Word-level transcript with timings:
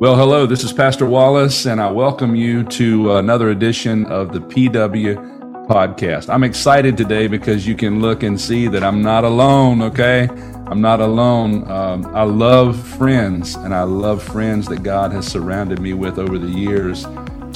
Well, 0.00 0.16
hello, 0.16 0.46
this 0.46 0.64
is 0.64 0.72
Pastor 0.72 1.04
Wallace, 1.04 1.66
and 1.66 1.78
I 1.78 1.90
welcome 1.90 2.34
you 2.34 2.64
to 2.64 3.16
another 3.16 3.50
edition 3.50 4.06
of 4.06 4.32
the 4.32 4.40
PW 4.40 5.66
podcast. 5.66 6.32
I'm 6.32 6.42
excited 6.42 6.96
today 6.96 7.26
because 7.26 7.66
you 7.66 7.74
can 7.74 8.00
look 8.00 8.22
and 8.22 8.40
see 8.40 8.66
that 8.68 8.82
I'm 8.82 9.02
not 9.02 9.24
alone, 9.24 9.82
okay? 9.82 10.26
I'm 10.68 10.80
not 10.80 11.02
alone. 11.02 11.70
Um, 11.70 12.06
I 12.16 12.22
love 12.22 12.80
friends, 12.96 13.56
and 13.56 13.74
I 13.74 13.82
love 13.82 14.22
friends 14.22 14.66
that 14.68 14.82
God 14.82 15.12
has 15.12 15.26
surrounded 15.26 15.80
me 15.80 15.92
with 15.92 16.18
over 16.18 16.38
the 16.38 16.48
years 16.48 17.06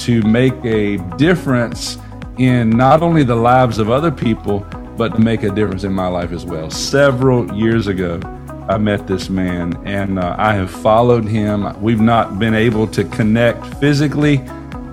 to 0.05 0.21
make 0.21 0.53
a 0.63 0.97
difference 1.17 1.97
in 2.37 2.69
not 2.69 3.01
only 3.01 3.23
the 3.23 3.33
lives 3.33 3.79
of 3.79 3.89
other 3.89 4.11
people, 4.11 4.59
but 4.97 5.15
to 5.15 5.19
make 5.19 5.41
a 5.41 5.49
difference 5.49 5.83
in 5.83 5.93
my 5.93 6.09
life 6.09 6.31
as 6.31 6.45
well. 6.45 6.69
Several 6.69 7.51
years 7.55 7.87
ago, 7.87 8.19
I 8.67 8.79
met 8.79 9.05
this 9.05 9.29
man 9.29 9.79
and 9.85 10.17
uh, 10.17 10.35
I 10.39 10.55
have 10.55 10.71
followed 10.71 11.25
him. 11.25 11.79
We've 11.81 12.01
not 12.01 12.39
been 12.39 12.55
able 12.55 12.87
to 12.87 13.03
connect 13.03 13.63
physically, 13.75 14.39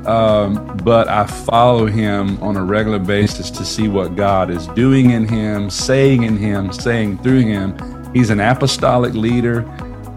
um, 0.05 0.77
but 0.85 1.09
I 1.09 1.27
follow 1.27 1.87
him 1.87 2.43
on 2.43 2.57
a 2.59 2.63
regular 2.63 2.99
basis 2.99 3.51
to 3.53 3.65
see 3.65 3.89
what 3.89 4.15
God 4.15 4.51
is 4.51 4.67
doing 4.69 5.13
in 5.13 5.27
him, 5.27 5.71
saying 5.71 6.25
in 6.25 6.37
him, 6.37 6.71
saying 6.71 7.19
through 7.19 7.41
him. 7.41 7.75
He's 8.13 8.29
an 8.29 8.41
apostolic 8.41 9.15
leader. 9.15 9.65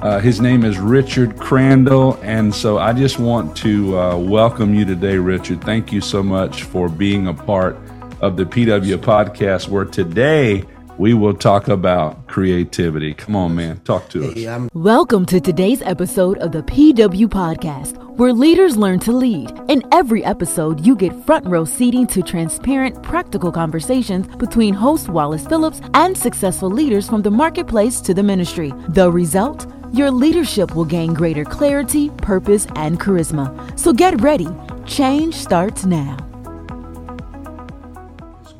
Uh, 0.02 0.20
his 0.20 0.42
name 0.42 0.66
is 0.66 0.78
Richard 0.78 1.38
Crandell. 1.38 2.22
And 2.24 2.54
so 2.54 2.78
I 2.78 2.92
just 2.92 3.20
want 3.20 3.56
to 3.58 3.98
uh, 3.98 4.18
welcome 4.18 4.74
you 4.76 4.84
today, 4.84 5.18
Richard. 5.18 5.64
Thank 5.64 5.94
you 5.94 6.02
so 6.02 6.22
much 6.22 6.64
for 6.64 6.90
being 6.90 7.28
a 7.28 7.34
part 7.34 7.78
of 8.20 8.36
the 8.36 8.44
PW 8.44 8.98
podcast, 8.98 9.70
where 9.70 9.86
today, 9.86 10.66
we 10.98 11.14
will 11.14 11.34
talk 11.34 11.68
about 11.68 12.28
creativity. 12.28 13.14
Come 13.14 13.36
on, 13.36 13.56
man, 13.56 13.80
talk 13.82 14.10
to 14.10 14.32
us. 14.32 14.70
Welcome 14.74 15.26
to 15.28 15.40
today's 15.40 15.82
episode 15.82 16.38
of 16.38 16.52
the 16.52 16.64
PW 16.64 17.28
Podcast, 17.28 17.98
where 18.18 18.32
leaders 18.32 18.78
learn 18.78 19.00
to 19.02 19.12
lead. 19.12 19.52
In 19.68 19.84
every 19.92 20.24
episode, 20.24 20.86
you 20.86 20.96
get 20.96 21.26
front 21.26 21.46
row 21.48 21.66
seating 21.66 22.08
to 22.08 22.22
transparent, 22.22 23.02
practical 23.04 23.52
conversations 23.52 24.28
between 24.38 24.74
host 24.74 25.10
Wallace 25.10 25.46
Phillips 25.46 25.82
and 25.94 26.18
successful 26.18 26.70
leaders 26.70 27.10
from 27.10 27.22
the 27.22 27.32
marketplace 27.32 28.00
to 28.02 28.14
the 28.14 28.24
ministry. 28.24 28.74
The 28.90 29.12
result? 29.12 29.68
Your 29.94 30.12
leadership 30.12 30.76
will 30.76 30.86
gain 30.86 31.14
greater 31.14 31.46
clarity, 31.46 32.10
purpose, 32.18 32.68
and 32.76 33.00
charisma. 33.00 33.80
So 33.80 33.94
get 33.94 34.20
ready. 34.22 34.48
Change 34.86 35.36
starts 35.36 35.86
now 35.86 36.35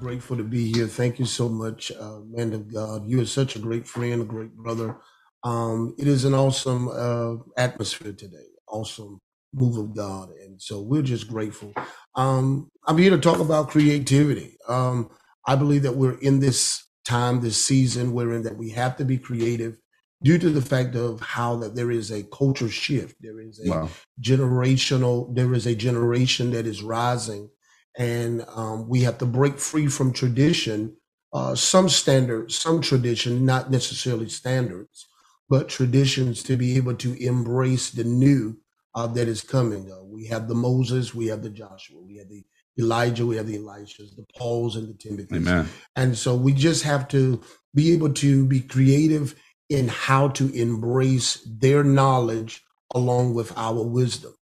grateful 0.06 0.38
to 0.38 0.44
be 0.44 0.72
here. 0.72 0.86
Thank 0.86 1.18
you 1.18 1.26
so 1.26 1.50
much, 1.50 1.92
uh, 1.92 2.20
man 2.30 2.54
of 2.54 2.72
God. 2.72 3.10
You 3.10 3.22
are 3.22 3.26
such 3.26 3.56
a 3.56 3.60
great 3.60 3.88
friend, 3.88 4.22
a 4.22 4.26
great 4.26 4.56
brother. 4.56 4.98
Um, 5.44 5.96
it 5.98 6.08
is 6.08 6.26
an 6.26 6.36
awesome 6.36 6.90
uh, 6.90 7.38
atmosphere 7.58 8.14
today, 8.14 8.46
awesome 8.68 9.20
move 9.52 9.78
of 9.78 9.96
God, 9.96 10.30
and 10.30 10.62
so 10.62 10.80
we're 10.80 11.02
just 11.02 11.28
grateful. 11.28 11.74
Um, 12.14 12.70
I'm 12.86 13.00
here 13.00 13.10
to 13.10 13.18
talk 13.18 13.40
about 13.40 13.70
creativity. 13.70 14.58
Um, 14.68 15.10
I 15.48 15.56
believe 15.56 15.82
that 15.82 15.96
we're 15.96 16.20
in 16.20 16.40
this 16.40 16.86
time, 17.04 17.42
this 17.42 17.58
season, 17.58 18.14
wherein 18.14 18.44
that 18.44 18.58
we 18.58 18.70
have 18.72 18.98
to 18.98 19.06
be 19.06 19.18
creative 19.18 19.76
due 20.22 20.38
to 20.38 20.52
the 20.52 20.62
fact 20.62 20.96
of 20.96 21.20
how 21.20 21.56
that 21.56 21.74
there 21.76 21.90
is 21.90 22.10
a 22.12 22.24
culture 22.24 22.70
shift 22.70 23.16
there 23.20 23.42
is 23.42 23.60
a 23.66 23.70
wow. 23.70 23.90
generational 24.22 25.34
there 25.36 25.54
is 25.54 25.68
a 25.68 25.76
generation 25.76 26.52
that 26.52 26.66
is 26.66 26.82
rising 26.82 27.50
and 27.98 28.46
um, 28.56 28.88
we 28.88 29.02
have 29.02 29.18
to 29.20 29.26
break 29.26 29.58
free 29.58 29.88
from 29.88 30.12
tradition, 30.12 30.96
uh, 31.34 31.56
some 31.56 31.90
standards, 31.90 32.56
some 32.58 32.82
tradition, 32.82 33.46
not 33.46 33.72
necessarily 33.72 34.30
standards, 34.30 35.08
but 35.50 35.70
traditions 35.70 36.44
to 36.44 36.58
be 36.58 36.76
able 36.76 36.96
to 36.96 37.14
embrace 37.24 37.92
the 37.92 38.04
new 38.04 38.58
uh, 38.96 39.08
that 39.08 39.28
is 39.28 39.42
coming. 39.42 39.92
Uh, 39.92 40.04
we 40.04 40.26
have 40.28 40.48
the 40.48 40.56
Moses, 40.56 41.14
we 41.14 41.28
have 41.28 41.42
the 41.42 41.50
Joshua, 41.50 42.02
we 42.02 42.18
have 42.18 42.30
the 42.30 42.44
Elijah, 42.78 43.26
we 43.26 43.38
have 43.38 43.48
the 43.48 43.58
Elishas, 43.58 44.16
the 44.16 44.26
Pauls, 44.38 44.76
and 44.76 44.90
the 44.90 44.94
Timothys. 44.94 45.36
Amen. 45.36 45.68
And 45.96 46.18
so 46.18 46.36
we 46.36 46.54
just 46.54 46.84
have 46.84 47.08
to 47.10 47.42
be 47.74 47.94
able 47.94 48.14
to 48.14 48.46
be 48.46 48.62
creative 48.62 49.36
in 49.70 49.88
how 49.88 50.30
to 50.30 50.54
embrace 50.54 51.42
their 51.46 51.84
knowledge 51.84 52.64
along 52.94 53.34
with 53.34 53.58
our 53.58 53.82
wisdom. 53.82 54.35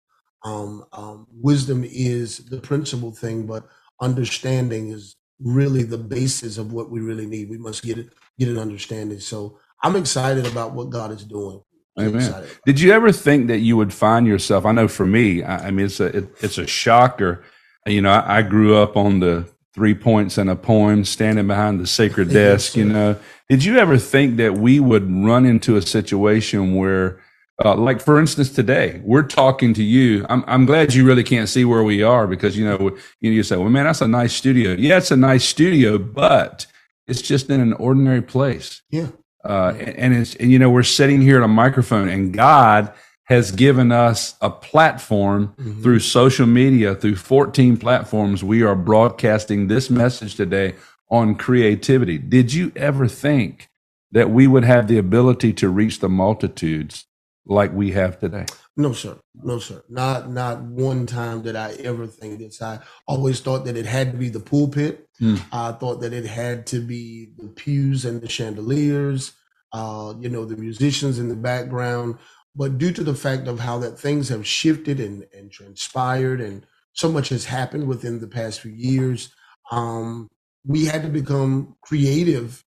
Um, 0.44 0.84
um, 0.92 1.26
wisdom 1.32 1.84
is 1.84 2.38
the 2.38 2.60
principal 2.60 3.12
thing, 3.12 3.46
but 3.46 3.68
understanding 4.00 4.90
is 4.90 5.16
really 5.40 5.82
the 5.82 5.98
basis 5.98 6.58
of 6.58 6.72
what 6.72 6.90
we 6.90 7.00
really 7.00 7.26
need. 7.26 7.50
We 7.50 7.58
must 7.58 7.82
get 7.82 7.98
it, 7.98 8.12
get 8.38 8.48
an 8.48 8.58
understanding. 8.58 9.20
So 9.20 9.58
I'm 9.82 9.96
excited 9.96 10.46
about 10.46 10.72
what 10.72 10.90
God 10.90 11.12
is 11.12 11.24
doing. 11.24 11.62
Amen. 12.00 12.44
Did 12.64 12.80
you 12.80 12.92
ever 12.92 13.12
think 13.12 13.48
that 13.48 13.58
you 13.58 13.76
would 13.76 13.92
find 13.92 14.26
yourself? 14.26 14.64
I 14.64 14.72
know 14.72 14.88
for 14.88 15.04
me, 15.04 15.42
I, 15.42 15.68
I 15.68 15.70
mean, 15.70 15.86
it's 15.86 16.00
a 16.00 16.06
it, 16.06 16.28
it's 16.40 16.56
a 16.56 16.66
shocker. 16.66 17.44
You 17.86 18.00
know, 18.00 18.10
I, 18.10 18.38
I, 18.38 18.42
grew 18.42 18.76
up 18.76 18.96
on 18.96 19.20
the 19.20 19.46
three 19.74 19.94
points 19.94 20.38
and 20.38 20.48
a 20.48 20.56
poem, 20.56 21.04
standing 21.04 21.46
behind 21.46 21.80
the 21.80 21.86
sacred 21.86 22.30
desk. 22.32 22.76
you 22.76 22.86
know, 22.86 23.16
did 23.50 23.64
you 23.64 23.76
ever 23.76 23.98
think 23.98 24.38
that 24.38 24.54
we 24.54 24.80
would 24.80 25.10
run 25.10 25.44
into 25.44 25.76
a 25.76 25.82
situation 25.82 26.76
where 26.76 27.20
uh, 27.64 27.74
like 27.74 28.00
for 28.00 28.18
instance, 28.18 28.50
today 28.50 29.00
we're 29.04 29.22
talking 29.22 29.74
to 29.74 29.82
you. 29.82 30.26
I'm 30.28 30.44
I'm 30.46 30.64
glad 30.64 30.94
you 30.94 31.04
really 31.04 31.22
can't 31.22 31.48
see 31.48 31.64
where 31.64 31.82
we 31.82 32.02
are 32.02 32.26
because 32.26 32.56
you 32.56 32.64
know 32.64 32.96
you, 33.20 33.30
you 33.30 33.42
say, 33.42 33.56
well, 33.56 33.68
man, 33.68 33.84
that's 33.84 34.00
a 34.00 34.08
nice 34.08 34.32
studio. 34.32 34.72
Yeah, 34.72 34.98
it's 34.98 35.10
a 35.10 35.16
nice 35.16 35.44
studio, 35.44 35.98
but 35.98 36.66
it's 37.06 37.22
just 37.22 37.50
in 37.50 37.60
an 37.60 37.74
ordinary 37.74 38.22
place. 38.22 38.82
Yeah. 38.90 39.08
Uh, 39.44 39.74
and, 39.78 39.96
and 39.96 40.14
it's 40.14 40.34
and, 40.36 40.50
you 40.50 40.58
know 40.58 40.70
we're 40.70 40.82
sitting 40.82 41.20
here 41.20 41.38
at 41.38 41.44
a 41.44 41.48
microphone, 41.48 42.08
and 42.08 42.32
God 42.32 42.92
has 43.24 43.52
given 43.52 43.92
us 43.92 44.34
a 44.40 44.50
platform 44.50 45.54
mm-hmm. 45.58 45.82
through 45.82 46.00
social 46.00 46.46
media, 46.46 46.94
through 46.94 47.16
14 47.16 47.76
platforms. 47.76 48.42
We 48.42 48.62
are 48.62 48.74
broadcasting 48.74 49.68
this 49.68 49.88
message 49.90 50.34
today 50.34 50.74
on 51.10 51.36
creativity. 51.36 52.18
Did 52.18 52.52
you 52.52 52.72
ever 52.74 53.06
think 53.06 53.68
that 54.10 54.30
we 54.30 54.46
would 54.46 54.64
have 54.64 54.88
the 54.88 54.98
ability 54.98 55.52
to 55.54 55.68
reach 55.68 56.00
the 56.00 56.08
multitudes 56.08 57.06
like 57.46 57.72
we 57.72 57.92
have 57.92 58.20
today? 58.20 58.46
No, 58.76 58.92
sir. 58.92 59.18
No, 59.34 59.58
sir. 59.58 59.82
Not 59.88 60.30
not 60.30 60.62
one 60.62 61.06
time 61.06 61.42
did 61.42 61.56
I 61.56 61.72
ever 61.72 62.06
think 62.06 62.38
this. 62.38 62.62
I 62.62 62.80
always 63.06 63.40
thought 63.40 63.64
that 63.64 63.76
it 63.76 63.86
had 63.86 64.12
to 64.12 64.18
be 64.18 64.28
the 64.28 64.40
pulpit. 64.40 65.08
Mm. 65.20 65.42
I 65.52 65.72
thought 65.72 66.00
that 66.00 66.12
it 66.12 66.24
had 66.24 66.66
to 66.68 66.80
be 66.80 67.32
the 67.36 67.48
pews 67.48 68.04
and 68.04 68.20
the 68.20 68.28
chandeliers, 68.28 69.32
uh, 69.72 70.14
you 70.20 70.28
know, 70.28 70.44
the 70.44 70.56
musicians 70.56 71.18
in 71.18 71.28
the 71.28 71.36
background. 71.36 72.18
But 72.54 72.78
due 72.78 72.92
to 72.92 73.04
the 73.04 73.14
fact 73.14 73.48
of 73.48 73.60
how 73.60 73.78
that 73.78 73.98
things 73.98 74.28
have 74.28 74.46
shifted 74.46 75.00
and, 75.00 75.26
and 75.34 75.50
transpired 75.50 76.40
and 76.40 76.66
so 76.92 77.10
much 77.10 77.30
has 77.30 77.46
happened 77.46 77.88
within 77.88 78.20
the 78.20 78.28
past 78.28 78.60
few 78.60 78.72
years, 78.72 79.34
um, 79.70 80.28
we 80.64 80.84
had 80.84 81.02
to 81.02 81.08
become 81.08 81.76
creative 81.82 82.64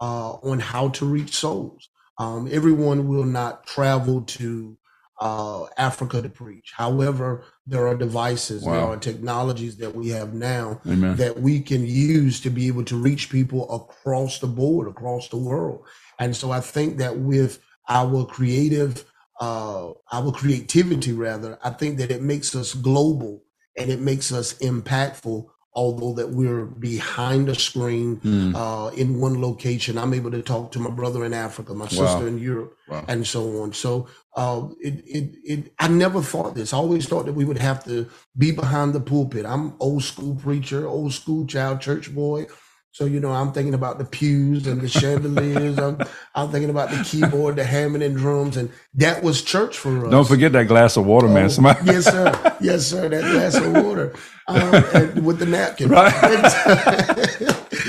uh, 0.00 0.32
on 0.34 0.60
how 0.60 0.88
to 0.90 1.06
reach 1.06 1.36
souls. 1.36 1.88
Um, 2.18 2.48
everyone 2.50 3.08
will 3.08 3.24
not 3.24 3.66
travel 3.66 4.22
to 4.22 4.76
uh, 5.20 5.64
Africa 5.78 6.20
to 6.22 6.28
preach. 6.28 6.72
However, 6.74 7.44
there 7.66 7.86
are 7.86 7.96
devices, 7.96 8.62
wow. 8.62 8.72
there 8.72 8.82
are 8.82 8.96
technologies 8.96 9.76
that 9.76 9.94
we 9.94 10.08
have 10.08 10.34
now 10.34 10.80
Amen. 10.86 11.16
that 11.16 11.40
we 11.40 11.60
can 11.60 11.86
use 11.86 12.40
to 12.40 12.50
be 12.50 12.66
able 12.66 12.84
to 12.84 12.96
reach 12.96 13.30
people 13.30 13.72
across 13.74 14.38
the 14.40 14.46
board, 14.46 14.88
across 14.88 15.28
the 15.28 15.36
world. 15.36 15.84
And 16.18 16.34
so 16.36 16.50
I 16.50 16.60
think 16.60 16.98
that 16.98 17.16
with 17.16 17.60
our 17.88 18.24
creative, 18.24 19.04
uh, 19.40 19.90
our 20.12 20.32
creativity 20.32 21.12
rather, 21.12 21.58
I 21.62 21.70
think 21.70 21.98
that 21.98 22.10
it 22.10 22.22
makes 22.22 22.54
us 22.54 22.74
global 22.74 23.42
and 23.76 23.90
it 23.90 24.00
makes 24.00 24.32
us 24.32 24.54
impactful 24.54 25.46
although 25.74 26.12
that 26.12 26.30
we're 26.30 26.64
behind 26.64 27.48
a 27.48 27.54
screen 27.54 28.16
mm. 28.18 28.54
uh, 28.54 28.88
in 28.94 29.20
one 29.20 29.40
location 29.40 29.98
i'm 29.98 30.14
able 30.14 30.30
to 30.30 30.42
talk 30.42 30.70
to 30.72 30.78
my 30.78 30.90
brother 30.90 31.24
in 31.24 31.34
africa 31.34 31.74
my 31.74 31.88
sister 31.88 32.28
in 32.28 32.38
europe 32.38 32.76
wow. 32.88 33.04
and 33.08 33.26
so 33.26 33.62
on. 33.62 33.72
So 33.72 34.08
uh, 34.36 34.68
it, 34.80 35.04
it, 35.06 35.36
it, 35.44 35.72
i 35.78 35.88
never 35.88 36.20
thought 36.20 36.54
this. 36.54 36.72
I 36.72 36.76
always 36.76 37.06
thought 37.06 37.26
that 37.26 37.34
we 37.34 37.44
would 37.44 37.58
have 37.58 37.84
to 37.84 38.08
be 38.36 38.50
behind 38.50 38.92
the 38.92 39.00
pulpit. 39.00 39.46
I'm 39.46 39.74
old 39.80 40.02
school 40.02 40.34
preacher 40.34 40.86
old 40.86 41.12
school 41.12 41.46
child 41.46 41.80
church 41.80 42.14
boy 42.14 42.46
so 42.94 43.06
you 43.06 43.18
know, 43.18 43.32
I'm 43.32 43.50
thinking 43.50 43.74
about 43.74 43.98
the 43.98 44.04
pews 44.04 44.68
and 44.68 44.80
the 44.80 44.86
chandeliers. 44.86 45.80
I'm, 45.80 45.98
I'm 46.32 46.52
thinking 46.52 46.70
about 46.70 46.90
the 46.90 47.02
keyboard, 47.02 47.56
the 47.56 47.64
hammering 47.64 48.04
and 48.04 48.16
drums, 48.16 48.56
and 48.56 48.70
that 48.94 49.20
was 49.20 49.42
church 49.42 49.76
for 49.76 50.06
us. 50.06 50.12
Don't 50.12 50.28
forget 50.28 50.52
that 50.52 50.68
glass 50.68 50.96
of 50.96 51.04
water, 51.04 51.26
oh, 51.26 51.34
man. 51.34 51.50
Somebody- 51.50 51.86
yes, 51.86 52.04
sir. 52.04 52.56
Yes, 52.60 52.86
sir. 52.86 53.08
That 53.08 53.22
glass 53.32 53.56
of 53.56 53.84
water 53.84 54.14
um, 54.46 55.24
with 55.24 55.40
the 55.40 55.46
napkin. 55.46 55.88
Right. 55.88 56.12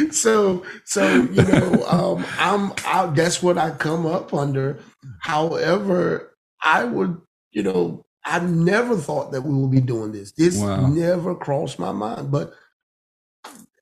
so, 0.12 0.66
so 0.86 1.08
you 1.22 1.44
know, 1.44 1.86
um, 1.86 2.26
I'm. 2.40 2.74
I, 2.84 3.06
that's 3.14 3.44
what 3.44 3.60
I 3.60 3.70
come 3.70 4.08
up 4.08 4.34
under. 4.34 4.80
However, 5.20 6.36
I 6.64 6.84
would, 6.84 7.22
you 7.52 7.62
know, 7.62 8.08
I 8.26 8.40
never 8.40 8.98
thought 8.98 9.34
that 9.34 9.44
we 9.44 9.54
would 9.54 9.70
be 9.70 9.82
doing 9.82 10.14
this. 10.14 10.32
This 10.32 10.58
wow. 10.58 10.88
never 10.88 11.36
crossed 11.36 11.78
my 11.78 11.92
mind, 11.92 12.32
but 12.32 12.56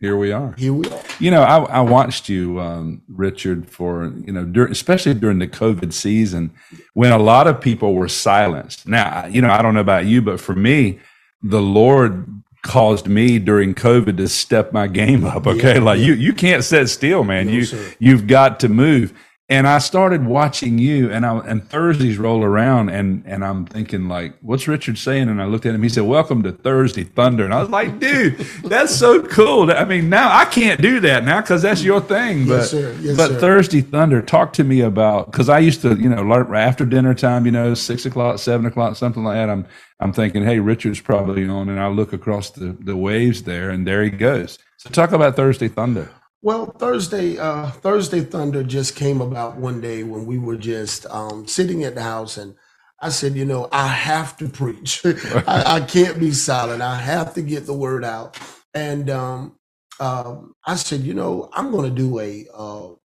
here 0.03 0.17
we 0.17 0.33
are. 0.33 0.53
Here 0.57 0.73
we 0.73 0.85
are. 0.89 1.01
You 1.17 1.31
know, 1.31 1.43
I, 1.43 1.63
I 1.63 1.79
watched 1.79 2.27
you, 2.27 2.59
um, 2.59 3.01
Richard, 3.07 3.69
for 3.69 4.11
you 4.25 4.33
know, 4.33 4.43
dur- 4.43 4.67
especially 4.67 5.13
during 5.13 5.39
the 5.39 5.47
COVID 5.47 5.93
season, 5.93 6.51
when 6.93 7.13
a 7.13 7.17
lot 7.17 7.47
of 7.47 7.61
people 7.61 7.93
were 7.93 8.09
silenced. 8.09 8.85
Now, 8.85 9.27
you 9.27 9.41
know, 9.41 9.49
I 9.49 9.61
don't 9.61 9.73
know 9.73 9.79
about 9.79 10.05
you, 10.05 10.21
but 10.21 10.41
for 10.41 10.55
me, 10.55 10.99
the 11.41 11.61
Lord 11.61 12.27
caused 12.63 13.07
me 13.07 13.39
during 13.39 13.73
COVID 13.73 14.17
to 14.17 14.27
step 14.27 14.73
my 14.73 14.87
game 14.87 15.23
up. 15.23 15.47
Okay, 15.47 15.75
yeah, 15.75 15.79
like 15.79 15.99
yeah. 15.99 16.07
you, 16.07 16.13
you 16.15 16.33
can't 16.33 16.65
sit 16.65 16.89
still, 16.89 17.23
man. 17.23 17.45
No, 17.45 17.53
you, 17.53 17.63
sir. 17.63 17.93
you've 17.97 18.27
got 18.27 18.59
to 18.59 18.67
move 18.67 19.13
and 19.53 19.67
I 19.67 19.77
started 19.77 20.25
watching 20.25 20.79
you, 20.79 21.11
and 21.11 21.27
I 21.27 21.37
and 21.45 21.63
Thursdays 21.69 22.17
roll 22.17 22.43
around, 22.43 22.89
and 22.89 23.23
and 23.27 23.45
I'm 23.45 23.67
thinking 23.67 24.07
like, 24.07 24.33
what's 24.41 24.67
Richard 24.67 24.97
saying? 24.97 25.29
And 25.29 25.39
I 25.39 25.45
looked 25.45 25.67
at 25.67 25.75
him. 25.75 25.83
He 25.83 25.89
said, 25.89 26.05
"Welcome 26.05 26.41
to 26.41 26.51
Thursday 26.51 27.03
Thunder," 27.03 27.45
and 27.45 27.53
I 27.53 27.59
was 27.59 27.69
like, 27.69 27.99
dude, 27.99 28.39
that's 28.63 28.95
so 28.95 29.21
cool. 29.21 29.71
I 29.71 29.85
mean, 29.85 30.09
now 30.09 30.35
I 30.35 30.45
can't 30.45 30.81
do 30.81 30.99
that 31.01 31.23
now 31.23 31.41
because 31.41 31.61
that's 31.61 31.83
your 31.83 32.01
thing. 32.01 32.47
But 32.47 32.61
yes, 32.61 32.71
sir. 32.71 32.97
Yes, 32.99 33.15
but 33.15 33.27
sir. 33.27 33.39
Thursday 33.39 33.81
Thunder, 33.81 34.23
talk 34.23 34.53
to 34.53 34.63
me 34.63 34.81
about 34.81 35.31
because 35.31 35.49
I 35.49 35.59
used 35.59 35.83
to, 35.83 35.93
you 35.97 36.09
know, 36.09 36.23
learn 36.23 36.55
after 36.55 36.83
dinner 36.83 37.13
time, 37.13 37.45
you 37.45 37.51
know, 37.51 37.75
six 37.75 38.07
o'clock, 38.07 38.39
seven 38.39 38.65
o'clock, 38.65 38.95
something 38.95 39.23
like 39.23 39.35
that. 39.35 39.51
I'm 39.51 39.67
I'm 39.99 40.13
thinking, 40.13 40.43
hey, 40.43 40.57
Richard's 40.61 40.99
probably 40.99 41.47
on, 41.47 41.69
and 41.69 41.79
I 41.79 41.89
look 41.89 42.11
across 42.11 42.49
the 42.49 42.75
the 42.79 42.97
waves 42.97 43.43
there, 43.43 43.69
and 43.69 43.85
there 43.85 44.03
he 44.03 44.09
goes. 44.09 44.57
So 44.77 44.89
talk 44.89 45.11
about 45.11 45.35
Thursday 45.35 45.67
Thunder. 45.67 46.09
Well, 46.43 46.67
Thursday, 46.67 47.37
uh, 47.39 47.71
Thursday 47.71 48.21
Thunder 48.21 48.63
just 48.63 48.97
came 48.97 49.21
about 49.21 49.57
one 49.57 49.81
day 49.81 50.03
when 50.03 50.25
we 50.25 50.39
were 50.39 50.57
just 50.57 51.05
um, 51.07 51.47
sitting 51.47 51.85
at 51.85 51.95
the 51.95 52.03
house, 52.03 52.37
and 52.37 52.55
I 53.01 53.11
said, 53.11 53.35
you 53.35 53.45
know, 53.45 53.69
I 53.71 53.87
have 53.87 54.37
to 54.39 54.49
preach. 54.49 55.01
I, 55.05 55.77
I, 55.77 55.81
can't 55.81 56.19
be 56.19 56.31
silent. 56.33 56.81
I 56.81 56.97
have 56.97 57.33
to 57.35 57.43
get 57.43 57.65
the 57.65 57.73
word 57.73 58.05
out. 58.05 58.37
And 58.73 59.09
um, 59.09 59.57
um, 60.01 60.55
I 60.67 60.75
said, 60.75 61.01
you 61.01 61.13
know, 61.13 61.49
I'm 61.53 61.71
going 61.71 61.89
to 61.89 61.95
do 61.95 62.19
a 62.19 62.47
uh, 62.53 62.87
um, 62.89 62.97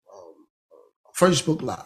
Facebook 1.17 1.61
Live. 1.61 1.83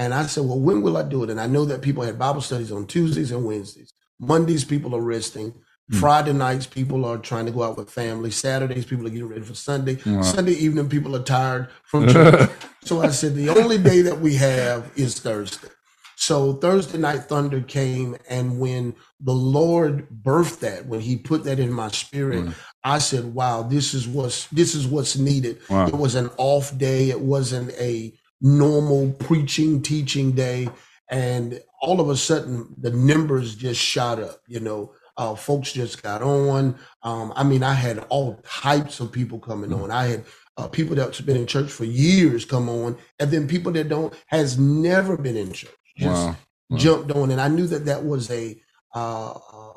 And 0.00 0.14
I 0.14 0.26
said, 0.26 0.44
well, 0.44 0.60
when 0.60 0.82
will 0.82 0.98
I 0.98 1.04
do 1.04 1.24
it? 1.24 1.30
And 1.30 1.40
I 1.40 1.46
know 1.46 1.66
that 1.66 1.82
people 1.82 2.04
had 2.04 2.18
Bible 2.18 2.42
studies 2.42 2.72
on 2.72 2.88
Tuesdays 2.88 3.32
and 3.32 3.46
Wednesdays. 3.46 3.94
Mondays, 4.20 4.64
people 4.64 4.96
are 4.96 5.02
resting. 5.02 5.54
Mm. 5.92 6.00
Friday 6.00 6.32
nights, 6.32 6.66
people 6.66 7.04
are 7.04 7.18
trying 7.18 7.46
to 7.46 7.52
go 7.52 7.62
out 7.62 7.76
with 7.76 7.90
family. 7.90 8.30
Saturdays, 8.30 8.86
people 8.86 9.06
are 9.06 9.10
getting 9.10 9.28
ready 9.28 9.42
for 9.42 9.54
Sunday. 9.54 9.98
Wow. 10.06 10.22
Sunday 10.22 10.52
evening, 10.52 10.88
people 10.88 11.14
are 11.14 11.22
tired 11.22 11.68
from 11.84 12.08
church. 12.08 12.50
so 12.84 13.02
I 13.02 13.08
said, 13.08 13.34
the 13.34 13.50
only 13.50 13.76
day 13.76 14.00
that 14.02 14.18
we 14.18 14.34
have 14.36 14.90
is 14.96 15.20
Thursday. 15.20 15.68
So 16.16 16.54
Thursday 16.54 16.98
night 16.98 17.24
thunder 17.24 17.60
came, 17.60 18.16
and 18.28 18.58
when 18.58 18.94
the 19.20 19.34
Lord 19.34 20.08
birthed 20.22 20.60
that, 20.60 20.86
when 20.86 21.00
He 21.00 21.16
put 21.16 21.44
that 21.44 21.58
in 21.58 21.72
my 21.72 21.88
spirit, 21.88 22.44
mm. 22.44 22.54
I 22.82 22.98
said, 22.98 23.34
"Wow, 23.34 23.62
this 23.62 23.94
is 23.94 24.06
what's 24.06 24.46
this 24.48 24.74
is 24.74 24.86
what's 24.86 25.16
needed." 25.16 25.60
Wow. 25.68 25.86
It 25.88 25.94
was 25.94 26.14
an 26.14 26.30
off 26.36 26.76
day. 26.78 27.10
It 27.10 27.20
wasn't 27.20 27.72
a 27.72 28.14
normal 28.40 29.12
preaching 29.12 29.82
teaching 29.82 30.32
day, 30.32 30.68
and 31.10 31.60
all 31.82 32.00
of 32.00 32.08
a 32.08 32.16
sudden 32.16 32.74
the 32.78 32.90
numbers 32.90 33.54
just 33.54 33.80
shot 33.80 34.18
up. 34.18 34.40
You 34.46 34.60
know, 34.60 34.92
uh, 35.16 35.34
folks 35.34 35.72
just 35.72 36.02
got 36.02 36.22
on. 36.22 36.76
Um, 37.02 37.32
I 37.36 37.44
mean, 37.44 37.62
I 37.62 37.74
had 37.74 37.98
all 38.08 38.40
types 38.44 39.00
of 39.00 39.12
people 39.12 39.38
coming 39.38 39.70
mm-hmm. 39.70 39.84
on. 39.84 39.90
I 39.90 40.06
had 40.06 40.24
uh, 40.56 40.68
people 40.68 40.96
that's 40.96 41.20
been 41.20 41.36
in 41.36 41.46
church 41.46 41.70
for 41.70 41.84
years 41.84 42.44
come 42.44 42.68
on, 42.68 42.96
and 43.18 43.30
then 43.30 43.48
people 43.48 43.72
that 43.72 43.88
don't 43.88 44.14
has 44.26 44.58
never 44.58 45.16
been 45.16 45.36
in 45.36 45.52
church 45.52 45.70
just 45.96 46.26
wow. 46.26 46.36
Wow. 46.70 46.78
jumped 46.78 47.12
on, 47.12 47.30
and 47.30 47.40
I 47.40 47.48
knew 47.48 47.66
that 47.68 47.86
that 47.86 48.04
was 48.04 48.30
a 48.30 48.56
uh, 48.94 49.32
uh, 49.32 49.72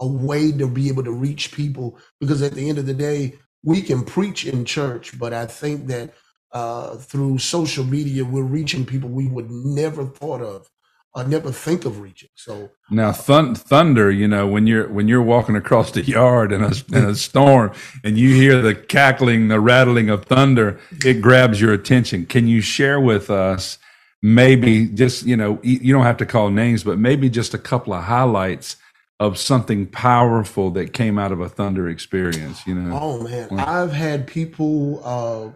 a 0.00 0.06
way 0.06 0.52
to 0.52 0.68
be 0.68 0.88
able 0.88 1.02
to 1.04 1.12
reach 1.12 1.52
people 1.52 1.98
because 2.20 2.40
at 2.42 2.52
the 2.52 2.68
end 2.68 2.78
of 2.78 2.86
the 2.86 2.94
day, 2.94 3.34
we 3.64 3.82
can 3.82 4.04
preach 4.04 4.46
in 4.46 4.64
church, 4.64 5.18
but 5.18 5.32
I 5.32 5.46
think 5.46 5.88
that 5.88 6.14
uh, 6.52 6.96
through 6.96 7.38
social 7.38 7.84
media, 7.84 8.24
we're 8.24 8.42
reaching 8.42 8.86
people 8.86 9.10
we 9.10 9.26
would 9.26 9.50
never 9.50 10.04
thought 10.04 10.40
of 10.40 10.70
I 11.18 11.26
never 11.26 11.50
think 11.50 11.84
of 11.84 12.00
reaching. 12.00 12.28
So 12.36 12.70
now, 12.90 13.12
thun- 13.12 13.54
thunder. 13.54 14.10
You 14.10 14.28
know, 14.28 14.46
when 14.46 14.66
you're 14.66 14.88
when 14.88 15.08
you're 15.08 15.22
walking 15.22 15.56
across 15.56 15.90
the 15.90 16.02
yard 16.02 16.52
in 16.52 16.62
a 16.62 16.72
in 16.92 17.04
a 17.04 17.14
storm 17.14 17.72
and 18.04 18.16
you 18.16 18.34
hear 18.34 18.62
the 18.62 18.74
cackling, 18.74 19.48
the 19.48 19.60
rattling 19.60 20.10
of 20.10 20.26
thunder, 20.26 20.78
it 21.04 21.20
grabs 21.20 21.60
your 21.60 21.72
attention. 21.72 22.26
Can 22.26 22.46
you 22.46 22.60
share 22.60 23.00
with 23.00 23.30
us 23.30 23.78
maybe 24.22 24.86
just 24.86 25.26
you 25.26 25.36
know 25.36 25.58
you 25.62 25.92
don't 25.92 26.04
have 26.04 26.18
to 26.18 26.26
call 26.26 26.50
names, 26.50 26.84
but 26.84 26.98
maybe 26.98 27.28
just 27.28 27.52
a 27.52 27.58
couple 27.58 27.92
of 27.92 28.04
highlights 28.04 28.76
of 29.20 29.36
something 29.36 29.86
powerful 29.86 30.70
that 30.70 30.92
came 30.92 31.18
out 31.18 31.32
of 31.32 31.40
a 31.40 31.48
thunder 31.48 31.88
experience? 31.88 32.64
You 32.66 32.76
know. 32.76 32.98
Oh 33.00 33.22
man, 33.22 33.48
I've 33.58 33.92
had 33.92 34.26
people. 34.26 35.02
Uh, 35.04 35.50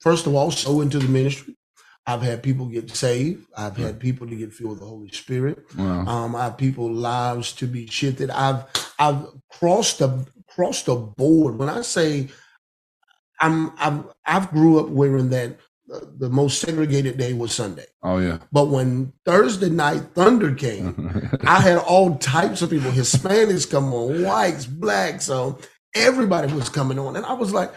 first 0.00 0.26
of 0.26 0.34
all, 0.34 0.52
so 0.52 0.80
into 0.80 0.98
the 1.00 1.08
ministry. 1.08 1.56
I've 2.06 2.22
had 2.22 2.42
people 2.42 2.66
get 2.66 2.90
saved. 2.90 3.46
I've 3.56 3.76
had 3.76 4.00
people 4.00 4.26
to 4.26 4.34
get 4.34 4.52
filled 4.52 4.70
with 4.70 4.80
the 4.80 4.86
Holy 4.86 5.10
Spirit. 5.10 5.64
Wow. 5.76 6.04
Um, 6.06 6.36
I 6.36 6.44
have 6.44 6.58
people 6.58 6.90
lives 6.90 7.52
to 7.54 7.66
be 7.66 7.86
shifted. 7.86 8.30
I've 8.30 8.64
I've 8.98 9.26
crossed 9.50 10.00
the 10.00 10.26
crossed 10.48 10.86
the 10.86 10.96
board. 10.96 11.58
When 11.58 11.68
I 11.68 11.82
say 11.82 12.28
I'm 13.40 13.72
I've 13.78 14.04
I've 14.26 14.50
grew 14.50 14.80
up 14.80 14.88
wearing 14.88 15.30
that 15.30 15.58
uh, 15.92 16.00
the 16.18 16.28
most 16.28 16.60
segregated 16.60 17.18
day 17.18 17.34
was 17.34 17.52
Sunday. 17.52 17.86
Oh 18.02 18.18
yeah. 18.18 18.38
But 18.50 18.66
when 18.66 19.12
Thursday 19.24 19.70
night 19.70 20.02
thunder 20.14 20.54
came, 20.54 21.38
I 21.46 21.60
had 21.60 21.78
all 21.78 22.16
types 22.16 22.62
of 22.62 22.70
people, 22.70 22.90
Hispanics 22.90 23.70
come 23.70 23.94
on, 23.94 24.22
whites, 24.22 24.66
blacks, 24.66 25.26
so 25.26 25.58
everybody 25.94 26.52
was 26.52 26.68
coming 26.68 26.98
on, 26.98 27.14
and 27.14 27.24
I 27.26 27.34
was 27.34 27.52
like, 27.52 27.72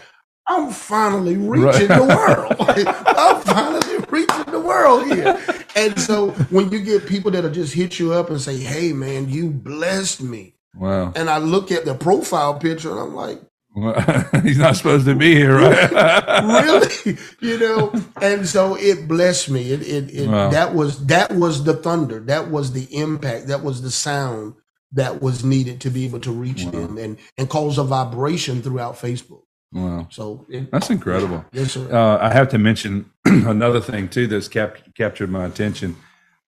I'm 0.48 0.70
finally 0.70 1.36
reaching 1.36 1.88
right. 1.88 1.98
the 1.98 2.04
world. 2.04 2.56
I'm 3.06 3.40
finally 3.42 3.95
reaching 4.16 4.52
the 4.52 4.60
world 4.60 5.06
here. 5.06 5.38
And 5.74 5.98
so 6.00 6.30
when 6.50 6.70
you 6.70 6.80
get 6.80 7.06
people 7.06 7.30
that'll 7.30 7.50
just 7.50 7.74
hit 7.74 7.98
you 7.98 8.12
up 8.12 8.30
and 8.30 8.40
say, 8.40 8.56
Hey 8.56 8.92
man, 8.92 9.28
you 9.28 9.50
blessed 9.50 10.22
me. 10.22 10.54
Wow. 10.74 11.12
And 11.14 11.28
I 11.28 11.38
look 11.38 11.70
at 11.70 11.84
the 11.84 11.94
profile 11.94 12.58
picture 12.58 12.90
and 12.90 13.00
I'm 13.00 13.14
like, 13.14 13.40
He's 14.42 14.58
not 14.58 14.76
supposed 14.76 15.04
to 15.04 15.14
be 15.14 15.34
here, 15.34 15.56
right? 15.56 15.90
really? 16.64 17.18
You 17.40 17.58
know, 17.58 17.92
and 18.20 18.48
so 18.48 18.74
it 18.76 19.06
blessed 19.06 19.50
me. 19.50 19.70
It, 19.70 19.82
it, 19.82 20.10
it 20.10 20.28
wow. 20.28 20.48
that 20.48 20.74
was 20.74 21.06
that 21.06 21.32
was 21.32 21.64
the 21.64 21.74
thunder. 21.74 22.20
That 22.20 22.48
was 22.48 22.72
the 22.72 22.84
impact. 22.96 23.48
That 23.48 23.62
was 23.62 23.82
the 23.82 23.90
sound 23.90 24.54
that 24.92 25.20
was 25.20 25.44
needed 25.44 25.80
to 25.82 25.90
be 25.90 26.06
able 26.06 26.20
to 26.20 26.32
reach 26.32 26.64
wow. 26.64 26.70
them 26.70 26.98
and 26.98 27.18
and 27.36 27.50
cause 27.50 27.76
a 27.76 27.84
vibration 27.84 28.62
throughout 28.62 28.96
Facebook. 28.96 29.42
Wow. 29.76 30.08
So 30.10 30.46
it, 30.48 30.70
that's 30.70 30.88
incredible. 30.88 31.44
Yes, 31.52 31.72
sir. 31.72 31.86
Uh, 31.92 32.18
I 32.18 32.32
have 32.32 32.48
to 32.50 32.58
mention 32.58 33.10
another 33.26 33.80
thing 33.80 34.08
too 34.08 34.26
that's 34.26 34.48
cap- 34.48 34.78
captured 34.94 35.30
my 35.30 35.44
attention. 35.44 35.96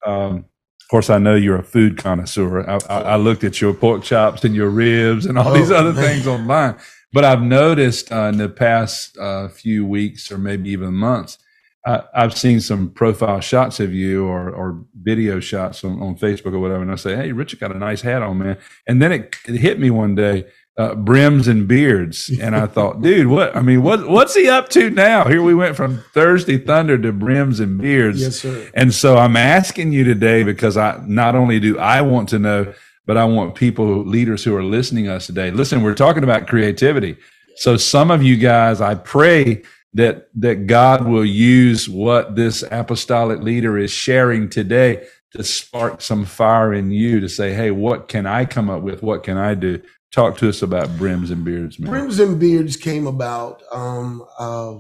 Um, 0.07 0.47
of 0.81 0.89
course, 0.91 1.11
I 1.11 1.19
know 1.19 1.35
you're 1.35 1.59
a 1.59 1.63
food 1.63 1.99
connoisseur. 1.99 2.69
I, 2.69 2.79
I, 2.89 3.01
I, 3.03 3.17
looked 3.17 3.45
at 3.45 3.61
your 3.61 3.75
pork 3.75 4.03
chops 4.03 4.45
and 4.45 4.55
your 4.55 4.71
ribs 4.71 5.27
and 5.27 5.37
all 5.37 5.49
oh, 5.49 5.55
these 5.55 5.71
other 5.71 5.93
man. 5.93 6.03
things 6.03 6.27
online. 6.27 6.77
But 7.13 7.25
I've 7.25 7.43
noticed 7.43 8.11
uh, 8.11 8.31
in 8.33 8.39
the 8.39 8.49
past 8.49 9.19
uh, 9.19 9.49
few 9.49 9.85
weeks 9.85 10.33
or 10.33 10.39
maybe 10.39 10.71
even 10.71 10.95
months, 10.95 11.37
I, 11.85 12.05
have 12.15 12.37
seen 12.37 12.61
some 12.61 12.91
profile 12.91 13.41
shots 13.41 13.79
of 13.79 13.93
you 13.93 14.27
or, 14.27 14.49
or 14.51 14.83
video 14.95 15.41
shots 15.41 15.85
on, 15.85 16.01
on 16.01 16.17
Facebook 16.17 16.55
or 16.55 16.61
whatever. 16.61 16.81
And 16.81 16.93
I 16.93 16.97
say, 16.97 17.15
Hey, 17.15 17.33
Richard 17.33 17.61
got 17.61 17.77
a 17.77 17.79
nice 17.79 18.01
hat 18.01 18.23
on, 18.23 18.39
man. 18.39 18.57
And 18.87 19.03
then 19.03 19.13
it, 19.13 19.37
it 19.47 19.57
hit 19.57 19.79
me 19.79 19.91
one 19.91 20.15
day 20.15 20.47
uh, 20.79 20.95
brims 20.95 21.49
and 21.49 21.67
beards. 21.67 22.31
And 22.41 22.55
I 22.57 22.67
thought, 22.67 23.03
dude, 23.03 23.27
what? 23.27 23.55
I 23.55 23.61
mean, 23.61 23.83
what 23.83 24.09
what's 24.09 24.35
he 24.35 24.49
up 24.49 24.69
to 24.71 24.89
now? 24.91 25.25
Here 25.25 25.43
we 25.43 25.55
went 25.55 25.77
from 25.77 26.03
Thursday 26.15 26.57
Thunder 26.57 26.97
to 26.97 27.13
brims 27.13 27.61
and 27.61 27.79
beards. 27.79 28.23
Yes, 28.23 28.41
sir. 28.41 28.71
And 28.75 28.95
so 28.95 29.19
I'm 29.19 29.37
asking 29.37 29.93
you 29.93 30.05
today 30.05 30.45
because 30.45 30.77
I 30.77 31.03
not 31.05 31.35
only 31.35 31.61
do 31.61 31.79
I 31.79 32.01
want 32.01 32.29
to 32.31 32.39
know, 32.39 32.73
but 33.07 33.17
I 33.17 33.25
want 33.25 33.55
people, 33.55 34.05
leaders 34.05 34.45
who 34.45 34.55
are 34.55 34.63
listening 34.63 35.07
to 35.07 35.17
us 35.17 35.27
today. 35.27 35.51
Listen, 35.51 35.83
we're 35.83 35.95
talking 35.95 36.23
about 36.23 36.47
creativity. 36.47 37.17
So 37.57 37.77
some 37.77 38.11
of 38.11 38.23
you 38.23 38.37
guys, 38.37 38.81
I 38.81 38.95
pray 38.95 39.63
that 39.95 40.29
that 40.37 40.67
God 40.69 41.07
will 41.07 41.25
use 41.25 41.89
what 41.89 42.37
this 42.37 42.63
apostolic 42.71 43.41
leader 43.41 43.77
is 43.77 43.91
sharing 43.91 44.49
today 44.49 45.09
to 45.33 45.43
spark 45.43 46.01
some 46.01 46.25
fire 46.25 46.73
in 46.73 46.91
you 46.91 47.21
to 47.21 47.29
say, 47.29 47.53
hey, 47.53 47.71
what 47.71 48.09
can 48.09 48.27
I 48.27 48.45
come 48.45 48.71
up 48.71 48.83
with? 48.83 49.03
What 49.03 49.25
can 49.25 49.37
I 49.37 49.55
do? 49.55 49.83
Talk 50.11 50.39
to 50.39 50.49
us 50.49 50.63
about 50.63 50.97
brims 50.97 51.31
and 51.31 51.45
beards, 51.45 51.79
man. 51.79 51.91
Brims 51.91 52.19
and 52.19 52.41
beards 52.41 52.77
came 52.77 53.07
about. 53.07 53.63
Um, 53.71 54.25
uh, 54.39 54.79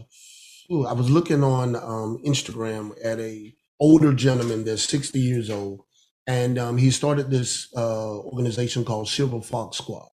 ooh, 0.72 0.86
I 0.86 0.92
was 0.92 1.10
looking 1.10 1.44
on 1.44 1.76
um, 1.76 2.18
Instagram 2.24 2.92
at 3.04 3.18
a 3.20 3.54
older 3.78 4.14
gentleman 4.14 4.64
that's 4.64 4.82
60 4.84 5.18
years 5.18 5.50
old, 5.50 5.82
and 6.26 6.58
um, 6.58 6.78
he 6.78 6.90
started 6.90 7.30
this 7.30 7.68
uh, 7.76 8.18
organization 8.20 8.84
called 8.84 9.08
Silver 9.08 9.42
Fox 9.42 9.78
Squad. 9.78 10.08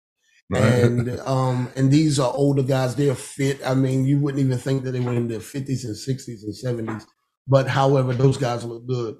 Right. 0.49 0.61
And 0.61 1.19
um, 1.25 1.71
and 1.77 1.91
these 1.91 2.19
are 2.19 2.33
older 2.33 2.63
guys. 2.63 2.95
They're 2.95 3.15
fit. 3.15 3.65
I 3.65 3.73
mean, 3.73 4.05
you 4.05 4.19
wouldn't 4.19 4.43
even 4.43 4.57
think 4.57 4.83
that 4.83 4.91
they 4.91 4.99
were 4.99 5.13
in 5.13 5.29
their 5.29 5.39
50s 5.39 5.85
and 5.85 5.95
60s 5.95 6.43
and 6.43 6.87
70s. 6.87 7.05
But 7.47 7.67
however, 7.67 8.13
those 8.13 8.37
guys 8.37 8.65
look 8.65 8.85
good. 8.87 9.15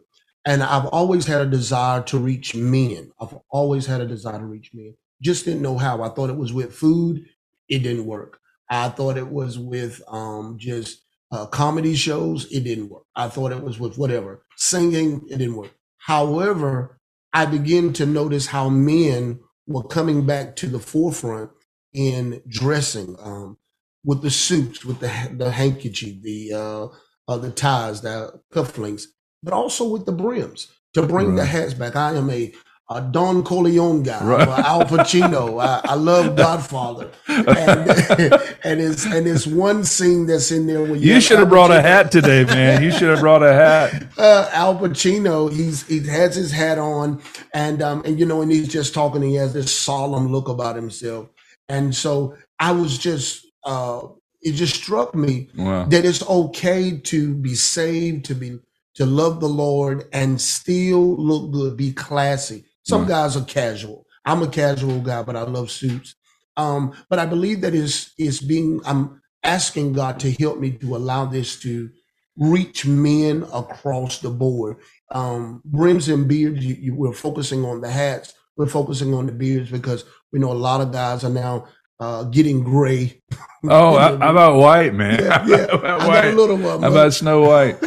And 0.46 0.62
I've 0.62 0.86
always 0.88 1.26
had 1.26 1.42
a 1.42 1.46
desire 1.46 2.04
to 2.04 2.20
reach 2.20 2.54
men. 2.54 3.12
I've 3.20 3.36
always 3.50 3.86
had 3.88 4.02
a 4.02 4.06
desire 4.06 4.40
to 4.40 4.46
reach 4.46 4.72
men. 4.74 4.96
Just 5.22 5.46
didn't 5.46 5.62
know 5.62 5.78
how. 5.78 6.02
I 6.04 6.10
thought 6.10 6.30
it 6.30 6.38
was 6.38 6.54
with 6.54 6.74
food. 6.74 7.26
It 7.70 7.80
didn't 7.80 8.06
work. 8.06 8.40
I 8.70 8.90
thought 8.90 9.18
it 9.18 9.30
was 9.30 9.58
with 9.58 10.02
um, 10.08 10.58
just 10.60 11.02
uh, 11.32 11.46
comedy 11.48 11.96
shows. 11.96 12.52
It 12.52 12.64
didn't 12.64 12.90
work. 12.90 13.04
I 13.16 13.30
thought 13.30 13.52
it 13.52 13.64
was 13.64 13.80
with 13.80 13.98
whatever 13.98 14.44
singing. 14.58 15.26
It 15.30 15.38
didn't 15.38 15.56
work. 15.56 15.72
However, 15.98 17.00
I 17.34 17.46
began 17.46 17.94
to 17.94 18.06
notice 18.06 18.48
how 18.48 18.70
men 18.70 19.40
were 19.68 19.84
coming 19.84 20.26
back 20.26 20.56
to 20.58 20.68
the 20.68 20.80
forefront 20.80 21.52
in 21.94 22.42
dressing 22.48 23.16
um, 23.20 23.58
with 24.04 24.22
the 24.22 24.30
suits, 24.30 24.86
with 24.86 25.00
the 25.00 25.36
the 25.36 25.52
handkerchief, 25.52 26.22
the 26.22 26.54
uh, 26.54 26.88
uh, 27.28 27.38
the 27.38 27.52
ties, 27.52 28.02
the 28.02 28.40
cufflinks, 28.54 29.06
but 29.42 29.54
also 29.54 29.88
with 29.90 30.06
the 30.06 30.12
brims 30.12 30.72
to 30.94 31.04
bring 31.04 31.30
right. 31.30 31.38
the 31.38 31.46
hats 31.46 31.74
back. 31.74 31.96
I 31.96 32.16
am 32.16 32.30
a 32.30 32.54
a 32.88 33.02
Don 33.02 33.44
Corleone 33.44 34.04
guy, 34.04 34.24
right. 34.24 34.48
Al 34.48 34.84
Pacino. 34.84 35.64
I, 35.64 35.82
I, 35.84 35.96
love 35.96 36.36
Godfather, 36.36 37.10
and, 37.28 37.48
and 38.64 38.80
it's 38.80 39.06
and 39.06 39.28
it's 39.28 39.48
one 39.48 39.84
scene 39.84 40.28
that's 40.28 40.52
in 40.52 40.68
there 40.68 40.84
where 40.84 40.96
you, 40.96 41.16
you 41.16 41.22
should 41.22 41.40
have 41.40 41.50
brought 41.50 41.72
a 41.72 41.82
hat 41.82 42.12
today, 42.12 42.46
man. 42.46 42.84
You 42.84 42.92
should 42.92 43.10
have 43.10 43.22
brought 43.22 43.44
a 43.44 43.54
hat. 43.54 44.04
Uh, 44.18 44.50
Al 44.54 44.78
Pacino, 44.78 45.52
he's 45.52 45.86
he 45.88 46.00
has 46.08 46.36
his 46.36 46.52
hat 46.52 46.78
on, 46.78 47.22
and 47.54 47.82
um 47.82 48.02
and 48.06 48.20
you 48.20 48.26
know, 48.26 48.42
and 48.42 48.52
he's 48.52 48.68
just 48.68 48.94
talking. 48.94 49.22
He 49.22 49.36
has 49.36 49.54
this 49.54 49.76
solemn 49.76 50.32
look 50.32 50.48
about 50.48 50.76
himself, 50.76 51.30
and 51.68 51.94
so 51.94 52.36
I 52.60 52.72
was 52.72 52.98
just 52.98 53.46
uh 53.64 54.02
it 54.42 54.54
just 54.54 54.76
struck 54.76 55.16
me 55.16 55.50
wow. 55.58 55.86
that 55.86 56.06
it's 56.06 56.28
okay 56.28 56.98
to 56.98 57.34
be 57.34 57.56
saved, 57.56 58.26
to 58.26 58.36
be 58.36 58.60
to 58.96 59.06
love 59.06 59.40
the 59.42 59.50
Lord 59.50 60.06
and 60.14 60.40
still 60.40 61.16
look 61.18 61.52
good, 61.52 61.76
be 61.76 61.92
classy. 61.92 62.64
Some 62.86 63.02
right. 63.02 63.10
guys 63.10 63.36
are 63.36 63.44
casual. 63.44 64.06
I'm 64.26 64.42
a 64.42 64.48
casual 64.48 65.00
guy, 65.02 65.24
but 65.24 65.36
I 65.36 65.44
love 65.44 65.72
suits. 65.72 66.16
Um, 66.58 66.94
but 67.10 67.20
I 67.20 67.26
believe 67.26 67.62
that 67.62 67.74
is 67.74 68.12
is 68.18 68.40
being 68.40 68.82
I'm 68.86 69.22
asking 69.44 69.94
God 69.94 70.20
to 70.22 70.32
help 70.32 70.60
me 70.60 70.72
to 70.72 70.96
allow 70.96 71.26
this 71.26 71.60
to 71.62 71.90
reach 72.38 72.86
men 72.86 73.46
across 73.54 74.20
the 74.20 74.30
board. 74.30 74.78
Um, 75.12 75.62
brims 75.66 76.10
and 76.10 76.28
beards, 76.28 76.66
you, 76.66 76.76
you, 76.76 76.96
we're 76.96 77.14
focusing 77.14 77.64
on 77.64 77.82
the 77.82 77.90
hats, 77.90 78.34
we're 78.58 78.68
focusing 78.68 79.14
on 79.14 79.26
the 79.26 79.32
beards 79.32 79.70
because 79.72 80.06
we 80.32 80.40
know 80.40 80.52
a 80.52 80.54
lot 80.54 80.82
of 80.82 80.92
guys 80.92 81.24
are 81.24 81.30
now 81.30 81.68
uh, 82.00 82.24
getting 82.26 82.64
gray. 82.64 83.22
Oh, 83.64 83.98
how 84.20 84.32
about 84.32 84.58
white, 84.58 84.94
man? 84.94 85.24
Yeah, 85.24 85.46
yeah. 85.48 85.66
I 85.84 86.08
got 86.08 86.26
a 86.26 86.32
little 86.32 86.58
one. 86.58 86.82
How 86.82 86.92
about 86.92 87.14
Snow 87.14 87.42
White? 87.42 87.78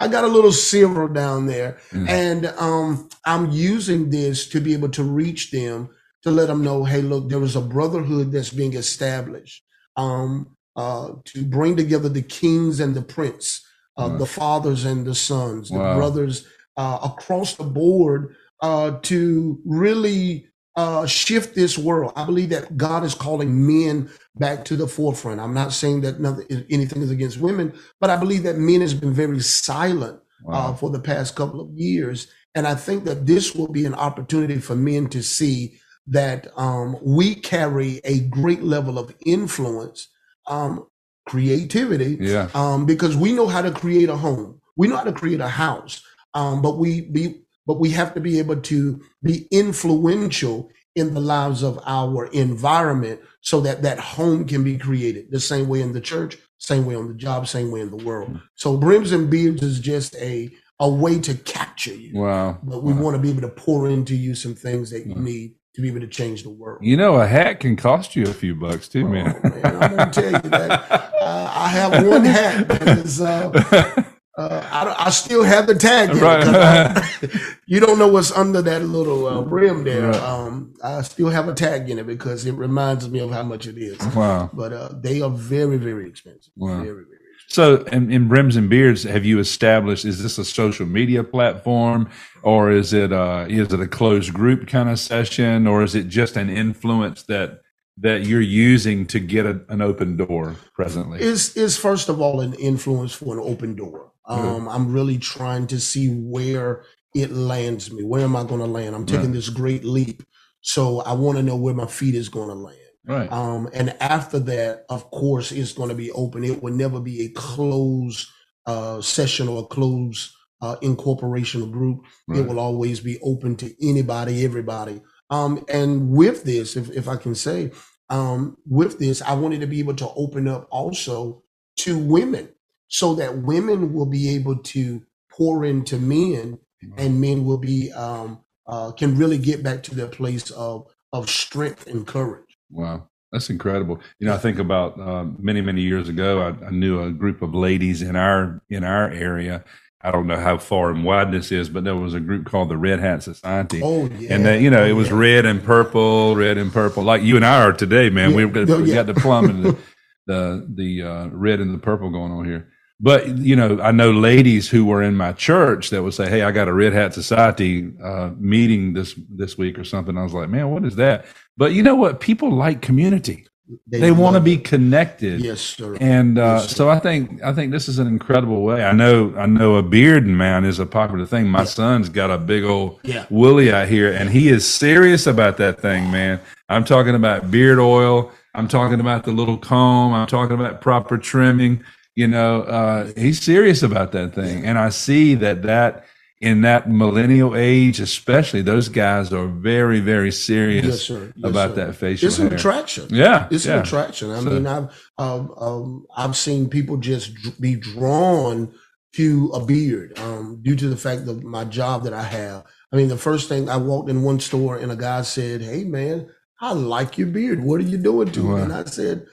I 0.00 0.08
got 0.08 0.24
a 0.24 0.28
little 0.28 0.52
silver 0.52 1.08
down 1.08 1.46
there, 1.46 1.78
mm. 1.90 2.08
and 2.08 2.46
um, 2.58 3.08
I'm 3.24 3.50
using 3.50 4.10
this 4.10 4.48
to 4.48 4.60
be 4.60 4.72
able 4.72 4.90
to 4.90 5.04
reach 5.04 5.50
them 5.50 5.90
to 6.24 6.30
let 6.30 6.48
them 6.48 6.64
know, 6.64 6.84
hey, 6.84 7.02
look, 7.02 7.28
there 7.28 7.42
is 7.42 7.54
a 7.54 7.60
brotherhood 7.60 8.32
that's 8.32 8.50
being 8.50 8.72
established 8.72 9.62
um, 9.96 10.56
uh, 10.74 11.10
to 11.26 11.44
bring 11.44 11.76
together 11.76 12.08
the 12.08 12.22
kings 12.22 12.80
and 12.80 12.94
the 12.94 13.02
prince, 13.02 13.62
uh, 13.98 14.08
the 14.16 14.26
fathers 14.26 14.86
and 14.86 15.06
the 15.06 15.14
sons, 15.14 15.70
wow. 15.70 15.90
the 15.90 15.98
brothers 15.98 16.46
uh, 16.78 16.98
across 17.04 17.54
the 17.54 17.64
board 17.64 18.34
uh, 18.62 18.92
to 19.02 19.60
really 19.66 20.48
uh, 20.76 21.06
shift 21.06 21.54
this 21.54 21.78
world. 21.78 22.12
I 22.16 22.24
believe 22.24 22.48
that 22.50 22.76
God 22.76 23.04
is 23.04 23.14
calling 23.14 23.66
men 23.66 24.10
back 24.36 24.64
to 24.66 24.76
the 24.76 24.88
forefront. 24.88 25.40
I'm 25.40 25.54
not 25.54 25.72
saying 25.72 26.00
that 26.02 26.20
nothing, 26.20 26.46
anything 26.70 27.02
is 27.02 27.10
against 27.10 27.38
women, 27.38 27.72
but 28.00 28.10
I 28.10 28.16
believe 28.16 28.42
that 28.42 28.58
men 28.58 28.80
has 28.80 28.94
been 28.94 29.12
very 29.12 29.40
silent 29.40 30.20
uh, 30.46 30.50
wow. 30.50 30.70
uh, 30.70 30.74
for 30.74 30.90
the 30.90 30.98
past 30.98 31.36
couple 31.36 31.60
of 31.60 31.70
years, 31.74 32.26
and 32.54 32.66
I 32.66 32.74
think 32.74 33.04
that 33.04 33.26
this 33.26 33.54
will 33.54 33.68
be 33.68 33.86
an 33.86 33.94
opportunity 33.94 34.58
for 34.58 34.74
men 34.74 35.08
to 35.08 35.22
see 35.22 35.78
that 36.06 36.48
um, 36.56 36.96
we 37.02 37.34
carry 37.34 38.00
a 38.04 38.20
great 38.20 38.62
level 38.62 38.98
of 38.98 39.14
influence, 39.24 40.08
um, 40.46 40.86
creativity, 41.26 42.18
yeah. 42.20 42.50
um, 42.54 42.84
because 42.84 43.16
we 43.16 43.32
know 43.32 43.46
how 43.46 43.62
to 43.62 43.70
create 43.70 44.08
a 44.08 44.16
home, 44.16 44.60
we 44.76 44.88
know 44.88 44.96
how 44.96 45.04
to 45.04 45.12
create 45.12 45.40
a 45.40 45.48
house, 45.48 46.02
um, 46.34 46.60
but 46.60 46.78
we 46.78 47.02
be 47.02 47.43
but 47.66 47.80
we 47.80 47.90
have 47.90 48.14
to 48.14 48.20
be 48.20 48.38
able 48.38 48.60
to 48.60 49.00
be 49.22 49.46
influential 49.50 50.70
in 50.94 51.14
the 51.14 51.20
lives 51.20 51.62
of 51.62 51.78
our 51.86 52.26
environment 52.26 53.20
so 53.40 53.60
that 53.60 53.82
that 53.82 53.98
home 53.98 54.44
can 54.46 54.62
be 54.62 54.78
created 54.78 55.30
the 55.30 55.40
same 55.40 55.68
way 55.68 55.80
in 55.80 55.92
the 55.92 56.00
church 56.00 56.38
same 56.58 56.86
way 56.86 56.94
on 56.94 57.08
the 57.08 57.14
job 57.14 57.46
same 57.46 57.70
way 57.70 57.80
in 57.80 57.90
the 57.90 58.04
world 58.04 58.40
so 58.54 58.76
brims 58.76 59.12
and 59.12 59.30
beards 59.30 59.62
is 59.62 59.80
just 59.80 60.14
a 60.16 60.50
a 60.80 60.88
way 60.88 61.18
to 61.18 61.34
capture 61.34 61.94
you 61.94 62.18
wow 62.18 62.58
but 62.62 62.82
we 62.82 62.92
wow. 62.92 63.02
want 63.02 63.16
to 63.16 63.22
be 63.22 63.30
able 63.30 63.40
to 63.40 63.48
pour 63.48 63.88
into 63.88 64.14
you 64.14 64.34
some 64.34 64.54
things 64.54 64.90
that 64.90 65.06
you 65.06 65.14
need 65.14 65.54
to 65.74 65.80
be 65.80 65.88
able 65.88 66.00
to 66.00 66.06
change 66.06 66.44
the 66.44 66.50
world. 66.50 66.78
You 66.82 66.96
know, 66.96 67.16
a 67.16 67.26
hat 67.26 67.60
can 67.60 67.76
cost 67.76 68.14
you 68.14 68.24
a 68.24 68.32
few 68.32 68.54
bucks 68.54 68.88
too, 68.88 69.08
man. 69.08 69.40
Oh, 69.42 69.48
man 69.48 69.82
I'm 69.82 69.96
gonna 69.96 70.12
tell 70.12 70.32
you 70.32 70.50
that 70.50 70.70
uh, 71.20 71.52
I 71.52 71.68
have 71.68 72.06
one 72.06 72.24
hat 72.24 72.68
that 72.68 72.98
is 72.98 73.20
uh, 73.20 74.04
uh, 74.36 74.68
I, 74.70 75.06
I, 75.06 75.10
still 75.10 75.44
have 75.44 75.68
the 75.68 75.76
tag. 75.76 76.10
Right. 76.16 76.44
I, 76.44 77.08
you 77.66 77.78
don't 77.78 77.98
know 78.00 78.08
what's 78.08 78.32
under 78.32 78.62
that 78.62 78.82
little 78.82 79.26
uh, 79.28 79.40
rim 79.42 79.84
there. 79.84 80.08
Right. 80.08 80.16
Um, 80.16 80.74
I 80.82 81.02
still 81.02 81.28
have 81.28 81.48
a 81.48 81.54
tag 81.54 81.88
in 81.88 82.00
it 82.00 82.06
because 82.06 82.44
it 82.44 82.52
reminds 82.52 83.08
me 83.08 83.20
of 83.20 83.30
how 83.30 83.44
much 83.44 83.68
it 83.68 83.78
is. 83.78 83.98
Wow. 84.14 84.50
But 84.52 84.72
uh, 84.72 84.88
they 84.92 85.20
are 85.20 85.30
very, 85.30 85.76
very 85.76 86.08
expensive. 86.08 86.52
Wow. 86.56 86.78
Very, 86.78 86.86
very 86.86 87.02
expensive. 87.02 87.20
So, 87.46 87.82
in, 87.84 88.10
in 88.10 88.26
Brims 88.26 88.56
and 88.56 88.68
Beards, 88.68 89.04
have 89.04 89.24
you 89.24 89.38
established? 89.38 90.04
Is 90.04 90.20
this 90.20 90.36
a 90.38 90.44
social 90.44 90.86
media 90.86 91.22
platform, 91.22 92.10
or 92.42 92.72
is 92.72 92.92
it 92.92 93.12
uh, 93.12 93.46
is 93.48 93.72
it 93.72 93.78
a 93.78 93.86
closed 93.86 94.34
group 94.34 94.66
kind 94.66 94.88
of 94.88 94.98
session, 94.98 95.68
or 95.68 95.84
is 95.84 95.94
it 95.94 96.08
just 96.08 96.36
an 96.36 96.50
influence 96.50 97.22
that 97.24 97.60
that 97.98 98.26
you're 98.26 98.40
using 98.40 99.06
to 99.06 99.20
get 99.20 99.46
a, 99.46 99.60
an 99.68 99.80
open 99.80 100.16
door 100.16 100.56
presently? 100.72 101.20
Is 101.20 101.56
is 101.56 101.76
first 101.76 102.08
of 102.08 102.20
all 102.20 102.40
an 102.40 102.54
influence 102.54 103.14
for 103.14 103.38
an 103.38 103.44
open 103.44 103.76
door. 103.76 104.10
Um, 104.26 104.68
I'm 104.68 104.92
really 104.92 105.18
trying 105.18 105.66
to 105.68 105.80
see 105.80 106.08
where 106.08 106.84
it 107.14 107.30
lands 107.30 107.92
me. 107.92 108.02
Where 108.02 108.24
am 108.24 108.36
I 108.36 108.44
going 108.44 108.60
to 108.60 108.66
land? 108.66 108.94
I'm 108.94 109.06
taking 109.06 109.26
right. 109.26 109.34
this 109.34 109.48
great 109.48 109.84
leap. 109.84 110.22
So 110.60 111.00
I 111.00 111.12
want 111.12 111.36
to 111.36 111.42
know 111.42 111.56
where 111.56 111.74
my 111.74 111.86
feet 111.86 112.14
is 112.14 112.28
going 112.28 112.48
to 112.48 112.54
land. 112.54 112.78
Right. 113.06 113.30
Um, 113.30 113.68
and 113.74 113.94
after 114.00 114.38
that, 114.40 114.86
of 114.88 115.10
course, 115.10 115.52
it's 115.52 115.72
going 115.72 115.90
to 115.90 115.94
be 115.94 116.10
open. 116.12 116.42
It 116.42 116.62
will 116.62 116.72
never 116.72 117.00
be 117.00 117.26
a 117.26 117.28
closed 117.30 118.28
uh, 118.66 119.02
session 119.02 119.46
or 119.46 119.62
a 119.62 119.66
closed 119.66 120.32
uh, 120.62 120.76
incorporation 120.80 121.70
group. 121.70 122.00
Right. 122.26 122.40
It 122.40 122.46
will 122.46 122.58
always 122.58 123.00
be 123.00 123.18
open 123.22 123.56
to 123.56 123.74
anybody, 123.86 124.44
everybody. 124.44 125.02
Um, 125.28 125.64
and 125.68 126.10
with 126.10 126.44
this, 126.44 126.76
if, 126.76 126.90
if 126.90 127.08
I 127.08 127.16
can 127.16 127.34
say, 127.34 127.72
um, 128.08 128.56
with 128.66 128.98
this, 128.98 129.20
I 129.20 129.34
wanted 129.34 129.60
to 129.60 129.66
be 129.66 129.80
able 129.80 129.96
to 129.96 130.08
open 130.16 130.48
up 130.48 130.66
also 130.70 131.42
to 131.78 131.98
women 131.98 132.53
so 132.94 133.12
that 133.16 133.38
women 133.38 133.92
will 133.92 134.06
be 134.06 134.36
able 134.36 134.56
to 134.56 135.02
pour 135.28 135.64
into 135.64 135.98
men 135.98 136.56
and 136.96 137.20
men 137.20 137.44
will 137.44 137.58
be 137.58 137.90
um, 137.90 138.38
uh, 138.68 138.92
can 138.92 139.18
really 139.18 139.36
get 139.36 139.64
back 139.64 139.82
to 139.82 139.96
their 139.96 140.06
place 140.06 140.48
of 140.52 140.86
of 141.12 141.28
strength 141.28 141.88
and 141.88 142.06
courage. 142.06 142.56
Wow. 142.70 143.08
That's 143.32 143.50
incredible. 143.50 144.00
You 144.20 144.28
know, 144.28 144.34
I 144.34 144.38
think 144.38 144.60
about 144.60 145.00
uh, 145.00 145.24
many, 145.40 145.60
many 145.60 145.80
years 145.80 146.08
ago, 146.08 146.40
I, 146.40 146.66
I, 146.66 146.70
knew 146.70 147.02
a 147.02 147.10
group 147.10 147.42
of 147.42 147.52
ladies 147.52 148.00
in 148.00 148.14
our 148.14 148.62
in 148.70 148.84
our 148.84 149.10
area. 149.10 149.64
I 150.00 150.12
don't 150.12 150.28
know 150.28 150.38
how 150.38 150.58
far 150.58 150.90
and 150.90 151.04
wide 151.04 151.32
this 151.32 151.50
is, 151.50 151.68
but 151.68 151.82
there 151.82 151.96
was 151.96 152.14
a 152.14 152.20
group 152.20 152.46
called 152.46 152.68
the 152.68 152.76
Red 152.76 153.00
Hat 153.00 153.24
Society. 153.24 153.80
Oh, 153.82 154.06
yeah. 154.06 154.34
And 154.34 154.46
they, 154.46 154.62
you 154.62 154.70
know, 154.70 154.84
it 154.84 154.92
was 154.92 155.08
yeah. 155.08 155.16
red 155.16 155.46
and 155.46 155.64
purple, 155.64 156.36
red 156.36 156.58
and 156.58 156.72
purple, 156.72 157.02
like 157.02 157.22
you 157.22 157.34
and 157.34 157.44
I 157.44 157.64
are 157.64 157.72
today, 157.72 158.08
man. 158.08 158.30
Yeah. 158.30 158.36
We've 158.36 158.52
got, 158.52 158.70
oh, 158.70 158.82
we 158.82 158.94
got 158.94 159.06
the 159.06 159.14
plum 159.14 159.46
and 159.46 159.64
the 159.64 159.78
the, 160.26 160.66
the 160.72 161.02
uh, 161.02 161.26
red 161.32 161.58
and 161.58 161.74
the 161.74 161.78
purple 161.78 162.10
going 162.10 162.30
on 162.30 162.44
here. 162.44 162.68
But 163.00 163.38
you 163.38 163.56
know, 163.56 163.80
I 163.80 163.90
know 163.90 164.12
ladies 164.12 164.68
who 164.68 164.84
were 164.84 165.02
in 165.02 165.16
my 165.16 165.32
church 165.32 165.90
that 165.90 166.02
would 166.02 166.14
say, 166.14 166.28
"Hey, 166.28 166.42
I 166.42 166.52
got 166.52 166.68
a 166.68 166.72
Red 166.72 166.92
Hat 166.92 167.12
Society 167.12 167.92
uh, 168.02 168.30
meeting 168.38 168.92
this 168.92 169.14
this 169.28 169.58
week 169.58 169.78
or 169.78 169.84
something." 169.84 170.16
I 170.16 170.22
was 170.22 170.32
like, 170.32 170.48
"Man, 170.48 170.70
what 170.70 170.84
is 170.84 170.96
that?" 170.96 171.26
But 171.56 171.72
you 171.72 171.82
know 171.82 171.96
what? 171.96 172.20
People 172.20 172.52
like 172.52 172.82
community. 172.82 173.46
They, 173.86 173.98
they 173.98 174.10
want 174.10 174.34
to 174.34 174.40
be 174.40 174.58
connected. 174.58 175.40
Yes, 175.40 175.60
sir. 175.60 175.96
And 175.98 176.38
uh, 176.38 176.58
yes, 176.60 176.68
sir. 176.68 176.76
so 176.76 176.90
I 176.90 176.98
think 176.98 177.42
I 177.42 177.52
think 177.52 177.72
this 177.72 177.88
is 177.88 177.98
an 177.98 178.06
incredible 178.06 178.62
way. 178.62 178.84
I 178.84 178.92
know 178.92 179.34
I 179.36 179.46
know 179.46 179.76
a 179.76 179.82
beard 179.82 180.26
man 180.26 180.64
is 180.64 180.78
a 180.78 180.86
popular 180.86 181.26
thing. 181.26 181.48
My 181.48 181.60
yeah. 181.60 181.64
son's 181.64 182.08
got 182.08 182.30
a 182.30 182.38
big 182.38 182.62
old 182.62 183.00
yeah. 183.02 183.26
woolly 183.30 183.72
out 183.72 183.88
here, 183.88 184.12
and 184.12 184.30
he 184.30 184.48
is 184.48 184.70
serious 184.70 185.26
about 185.26 185.56
that 185.56 185.80
thing, 185.80 186.10
man. 186.10 186.40
I'm 186.68 186.84
talking 186.84 187.14
about 187.14 187.50
beard 187.50 187.78
oil. 187.78 188.30
I'm 188.54 188.68
talking 188.68 189.00
about 189.00 189.24
the 189.24 189.32
little 189.32 189.58
comb. 189.58 190.12
I'm 190.12 190.28
talking 190.28 190.54
about 190.54 190.80
proper 190.80 191.18
trimming 191.18 191.82
you 192.14 192.26
know 192.26 192.62
uh, 192.62 193.12
he's 193.16 193.40
serious 193.40 193.82
about 193.82 194.12
that 194.12 194.34
thing 194.34 194.64
and 194.64 194.78
i 194.78 194.88
see 194.88 195.34
that 195.34 195.62
that 195.62 196.04
in 196.40 196.62
that 196.62 196.90
millennial 196.90 197.56
age 197.56 198.00
especially 198.00 198.62
those 198.62 198.88
guys 198.88 199.32
are 199.32 199.46
very 199.46 200.00
very 200.00 200.30
serious 200.30 201.08
yes, 201.08 201.10
yes, 201.10 201.32
about 201.44 201.74
sir. 201.74 201.86
that 201.86 201.94
facial 201.94 202.28
it's 202.28 202.36
hair. 202.36 202.46
an 202.46 202.52
attraction 202.52 203.06
yeah 203.10 203.48
it's 203.50 203.66
yeah. 203.66 203.74
an 203.74 203.80
attraction 203.80 204.30
i 204.30 204.40
so, 204.40 204.50
mean 204.50 204.66
i've 204.66 205.10
um, 205.18 205.52
um, 205.58 206.06
i've 206.16 206.36
seen 206.36 206.68
people 206.68 206.96
just 206.96 207.60
be 207.60 207.76
drawn 207.76 208.72
to 209.12 209.48
a 209.54 209.64
beard 209.64 210.18
um, 210.18 210.60
due 210.62 210.74
to 210.74 210.88
the 210.88 210.96
fact 210.96 211.24
that 211.24 211.42
my 211.44 211.64
job 211.64 212.02
that 212.02 212.12
i 212.12 212.22
have 212.22 212.64
i 212.92 212.96
mean 212.96 213.08
the 213.08 213.16
first 213.16 213.48
thing 213.48 213.68
i 213.68 213.76
walked 213.76 214.10
in 214.10 214.22
one 214.22 214.40
store 214.40 214.76
and 214.76 214.90
a 214.90 214.96
guy 214.96 215.22
said 215.22 215.62
hey 215.62 215.84
man 215.84 216.28
i 216.60 216.72
like 216.72 217.16
your 217.16 217.28
beard 217.28 217.62
what 217.62 217.80
are 217.80 217.84
you 217.84 217.96
doing 217.96 218.30
to 218.30 218.48
wow. 218.48 218.56
it 218.56 218.62
and 218.62 218.72
i 218.72 218.84
said 218.84 219.26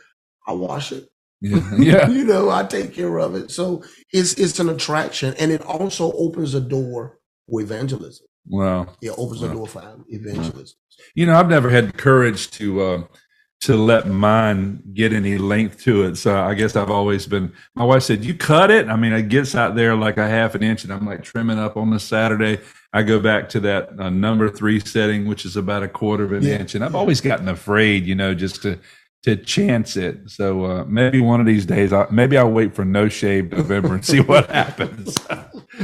I 0.47 0.53
wash 0.53 0.91
it. 0.91 1.07
Yeah. 1.41 1.75
yeah. 1.77 2.07
you 2.09 2.23
know, 2.23 2.49
I 2.49 2.63
take 2.63 2.93
care 2.93 3.19
of 3.19 3.35
it. 3.35 3.51
So 3.51 3.83
it's 4.13 4.33
it's 4.33 4.59
an 4.59 4.69
attraction, 4.69 5.33
and 5.39 5.51
it 5.51 5.61
also 5.63 6.11
opens 6.13 6.53
a 6.53 6.61
door 6.61 7.19
for 7.49 7.61
evangelism. 7.61 8.27
Wow. 8.47 8.87
It 9.01 9.11
opens 9.17 9.41
wow. 9.41 9.49
a 9.49 9.53
door 9.53 9.67
for 9.67 10.03
evangelism. 10.07 10.77
You 11.15 11.25
know, 11.25 11.35
I've 11.35 11.49
never 11.49 11.69
had 11.69 11.89
the 11.89 11.93
courage 11.93 12.51
to 12.51 12.81
uh, 12.81 13.03
to 13.61 13.75
let 13.75 14.07
mine 14.07 14.81
get 14.93 15.13
any 15.13 15.37
length 15.37 15.83
to 15.83 16.03
it. 16.03 16.15
So 16.15 16.39
I 16.39 16.53
guess 16.53 16.75
I've 16.75 16.91
always 16.91 17.25
been. 17.25 17.51
My 17.75 17.83
wife 17.83 18.03
said, 18.03 18.23
"You 18.23 18.33
cut 18.33 18.69
it." 18.69 18.87
I 18.87 18.95
mean, 18.95 19.13
it 19.13 19.29
gets 19.29 19.55
out 19.55 19.75
there 19.75 19.95
like 19.95 20.17
a 20.17 20.27
half 20.27 20.55
an 20.55 20.63
inch, 20.63 20.83
and 20.83 20.93
I'm 20.93 21.05
like 21.05 21.23
trimming 21.23 21.59
up 21.59 21.77
on 21.77 21.89
the 21.89 21.99
Saturday. 21.99 22.59
I 22.93 23.03
go 23.03 23.19
back 23.19 23.49
to 23.49 23.59
that 23.61 23.99
uh, 23.99 24.09
number 24.09 24.49
three 24.49 24.79
setting, 24.79 25.25
which 25.25 25.45
is 25.45 25.55
about 25.55 25.81
a 25.81 25.87
quarter 25.87 26.25
of 26.25 26.33
an 26.33 26.43
yeah. 26.43 26.59
inch, 26.59 26.75
and 26.75 26.83
I've 26.83 26.95
always 26.95 27.21
gotten 27.21 27.47
afraid, 27.47 28.05
you 28.05 28.15
know, 28.15 28.33
just 28.33 28.61
to 28.63 28.79
to 29.23 29.35
chance 29.35 29.95
it. 29.97 30.29
So 30.29 30.65
uh, 30.65 30.85
maybe 30.85 31.21
one 31.21 31.39
of 31.39 31.45
these 31.45 31.65
days, 31.65 31.93
I, 31.93 32.07
maybe 32.09 32.37
I'll 32.37 32.51
wait 32.51 32.73
for 32.73 32.83
no 32.83 33.07
shave 33.07 33.51
November 33.51 33.93
and 33.93 34.05
see 34.05 34.19
what 34.19 34.49
happens. 34.49 35.17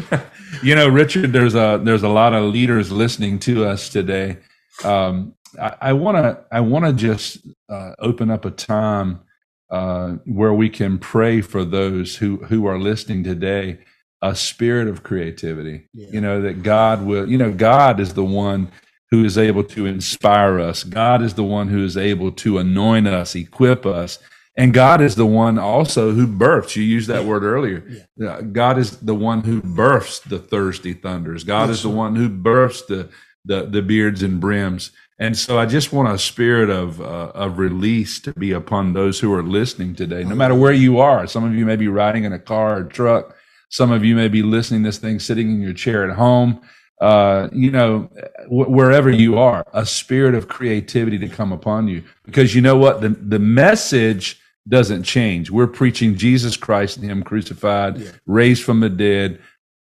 you 0.63 0.75
know, 0.75 0.88
Richard, 0.88 1.34
there's 1.34 1.56
a 1.56 1.79
there's 1.84 2.03
a 2.03 2.10
lot 2.10 2.34
of 2.34 2.46
leaders 2.51 2.91
listening 2.91 3.39
to 3.39 3.65
us 3.65 3.89
today. 3.89 4.38
Um, 4.84 5.34
I 5.60 5.94
want 5.94 6.17
to 6.17 6.44
I 6.51 6.62
want 6.62 6.86
to 6.86 6.94
just 6.94 7.39
uh, 7.70 7.94
open 8.00 8.29
up 8.29 8.46
a 8.46 8.51
time 8.51 9.22
uh, 9.70 10.13
where 10.25 10.53
we 10.53 10.70
can 10.70 10.98
pray 10.98 11.41
for 11.41 11.63
those 11.63 12.15
who 12.15 12.38
who 12.38 12.65
are 12.67 12.79
listening 12.79 13.24
today. 13.24 13.79
A 14.24 14.36
spirit 14.36 14.88
of 14.88 15.03
creativity. 15.03 15.88
Yeah. 15.94 16.08
You 16.12 16.22
know 16.22 16.41
that 16.41 16.63
God 16.63 17.06
will. 17.06 17.29
You 17.29 17.38
know 17.38 17.53
God 17.53 18.00
is 18.00 18.15
the 18.15 18.25
one 18.25 18.72
who 19.10 19.24
is 19.24 19.38
able 19.38 19.64
to 19.64 19.86
inspire 19.86 20.60
us. 20.60 20.84
God 20.84 21.22
is 21.22 21.36
the 21.36 21.44
one 21.44 21.70
who 21.70 21.84
is 21.84 21.96
able 21.96 22.32
to 22.34 22.58
anoint 22.58 23.08
us, 23.08 23.36
equip 23.36 23.86
us. 23.86 24.20
And 24.58 24.74
God 24.74 25.02
is 25.02 25.16
the 25.16 25.26
one 25.26 25.60
also 25.60 26.12
who 26.12 26.26
births. 26.26 26.76
You 26.76 26.84
used 26.84 27.08
that 27.10 27.26
word 27.26 27.44
earlier. 27.44 28.08
Yeah. 28.18 28.42
God 28.42 28.78
is 28.80 28.98
the 28.98 29.16
one 29.16 29.42
who 29.42 29.62
births 29.62 30.20
the 30.20 30.40
Thursday 30.40 30.94
thunders. 30.94 31.44
God 31.44 31.70
yes, 31.70 31.78
is 31.78 31.84
the 31.84 31.90
one 31.90 32.16
who 32.16 32.28
births 32.28 32.82
the, 32.82 33.10
the, 33.46 33.68
the 33.68 33.84
beards 33.84 34.24
and 34.24 34.42
brims. 34.42 34.92
And 35.20 35.38
so 35.38 35.58
I 35.58 35.68
just 35.68 35.94
want 35.94 36.10
a 36.10 36.18
spirit 36.18 36.70
of, 36.70 37.00
uh, 37.02 37.32
of 37.34 37.60
release 37.60 38.20
to 38.22 38.34
be 38.34 38.52
upon 38.52 38.94
those 38.94 39.20
who 39.20 39.34
are 39.34 39.44
listening 39.44 39.96
today, 39.96 40.24
no 40.24 40.36
matter 40.36 40.56
where 40.56 40.74
you 40.74 41.00
are. 41.00 41.28
Some 41.28 41.44
of 41.44 41.54
you 41.54 41.66
may 41.66 41.76
be 41.76 41.88
riding 41.88 42.24
in 42.24 42.34
a 42.34 42.40
car 42.40 42.80
or 42.80 42.84
truck. 42.84 43.36
Some 43.70 43.92
of 43.92 44.04
you 44.04 44.16
may 44.16 44.28
be 44.28 44.44
listening 44.44 44.84
to 44.84 44.90
this 44.90 44.98
thing 44.98 45.20
sitting 45.20 45.50
in 45.50 45.62
your 45.62 45.74
chair 45.74 46.10
at 46.10 46.16
home 46.16 46.62
uh, 47.00 47.50
you 47.51 47.72
know, 47.72 48.10
w- 48.44 48.70
wherever 48.70 49.10
you 49.10 49.38
are, 49.38 49.63
a 49.74 49.86
spirit 49.86 50.34
of 50.36 50.48
creativity 50.48 51.18
to 51.20 51.27
come 51.27 51.51
upon 51.51 51.88
you. 51.88 52.04
Because 52.25 52.56
you 52.56 52.62
know 52.62 52.75
what? 52.75 53.01
The, 53.01 53.10
the 53.10 53.39
message 53.39 54.42
doesn't 54.68 55.04
change. 55.04 55.51
We're 55.51 55.68
preaching 55.68 56.16
Jesus 56.16 56.58
Christ 56.58 56.98
and 56.98 57.06
Him 57.10 57.24
crucified, 57.24 57.98
yeah. 57.98 58.12
raised 58.25 58.63
from 58.63 58.80
the 58.80 58.89
dead, 58.89 59.39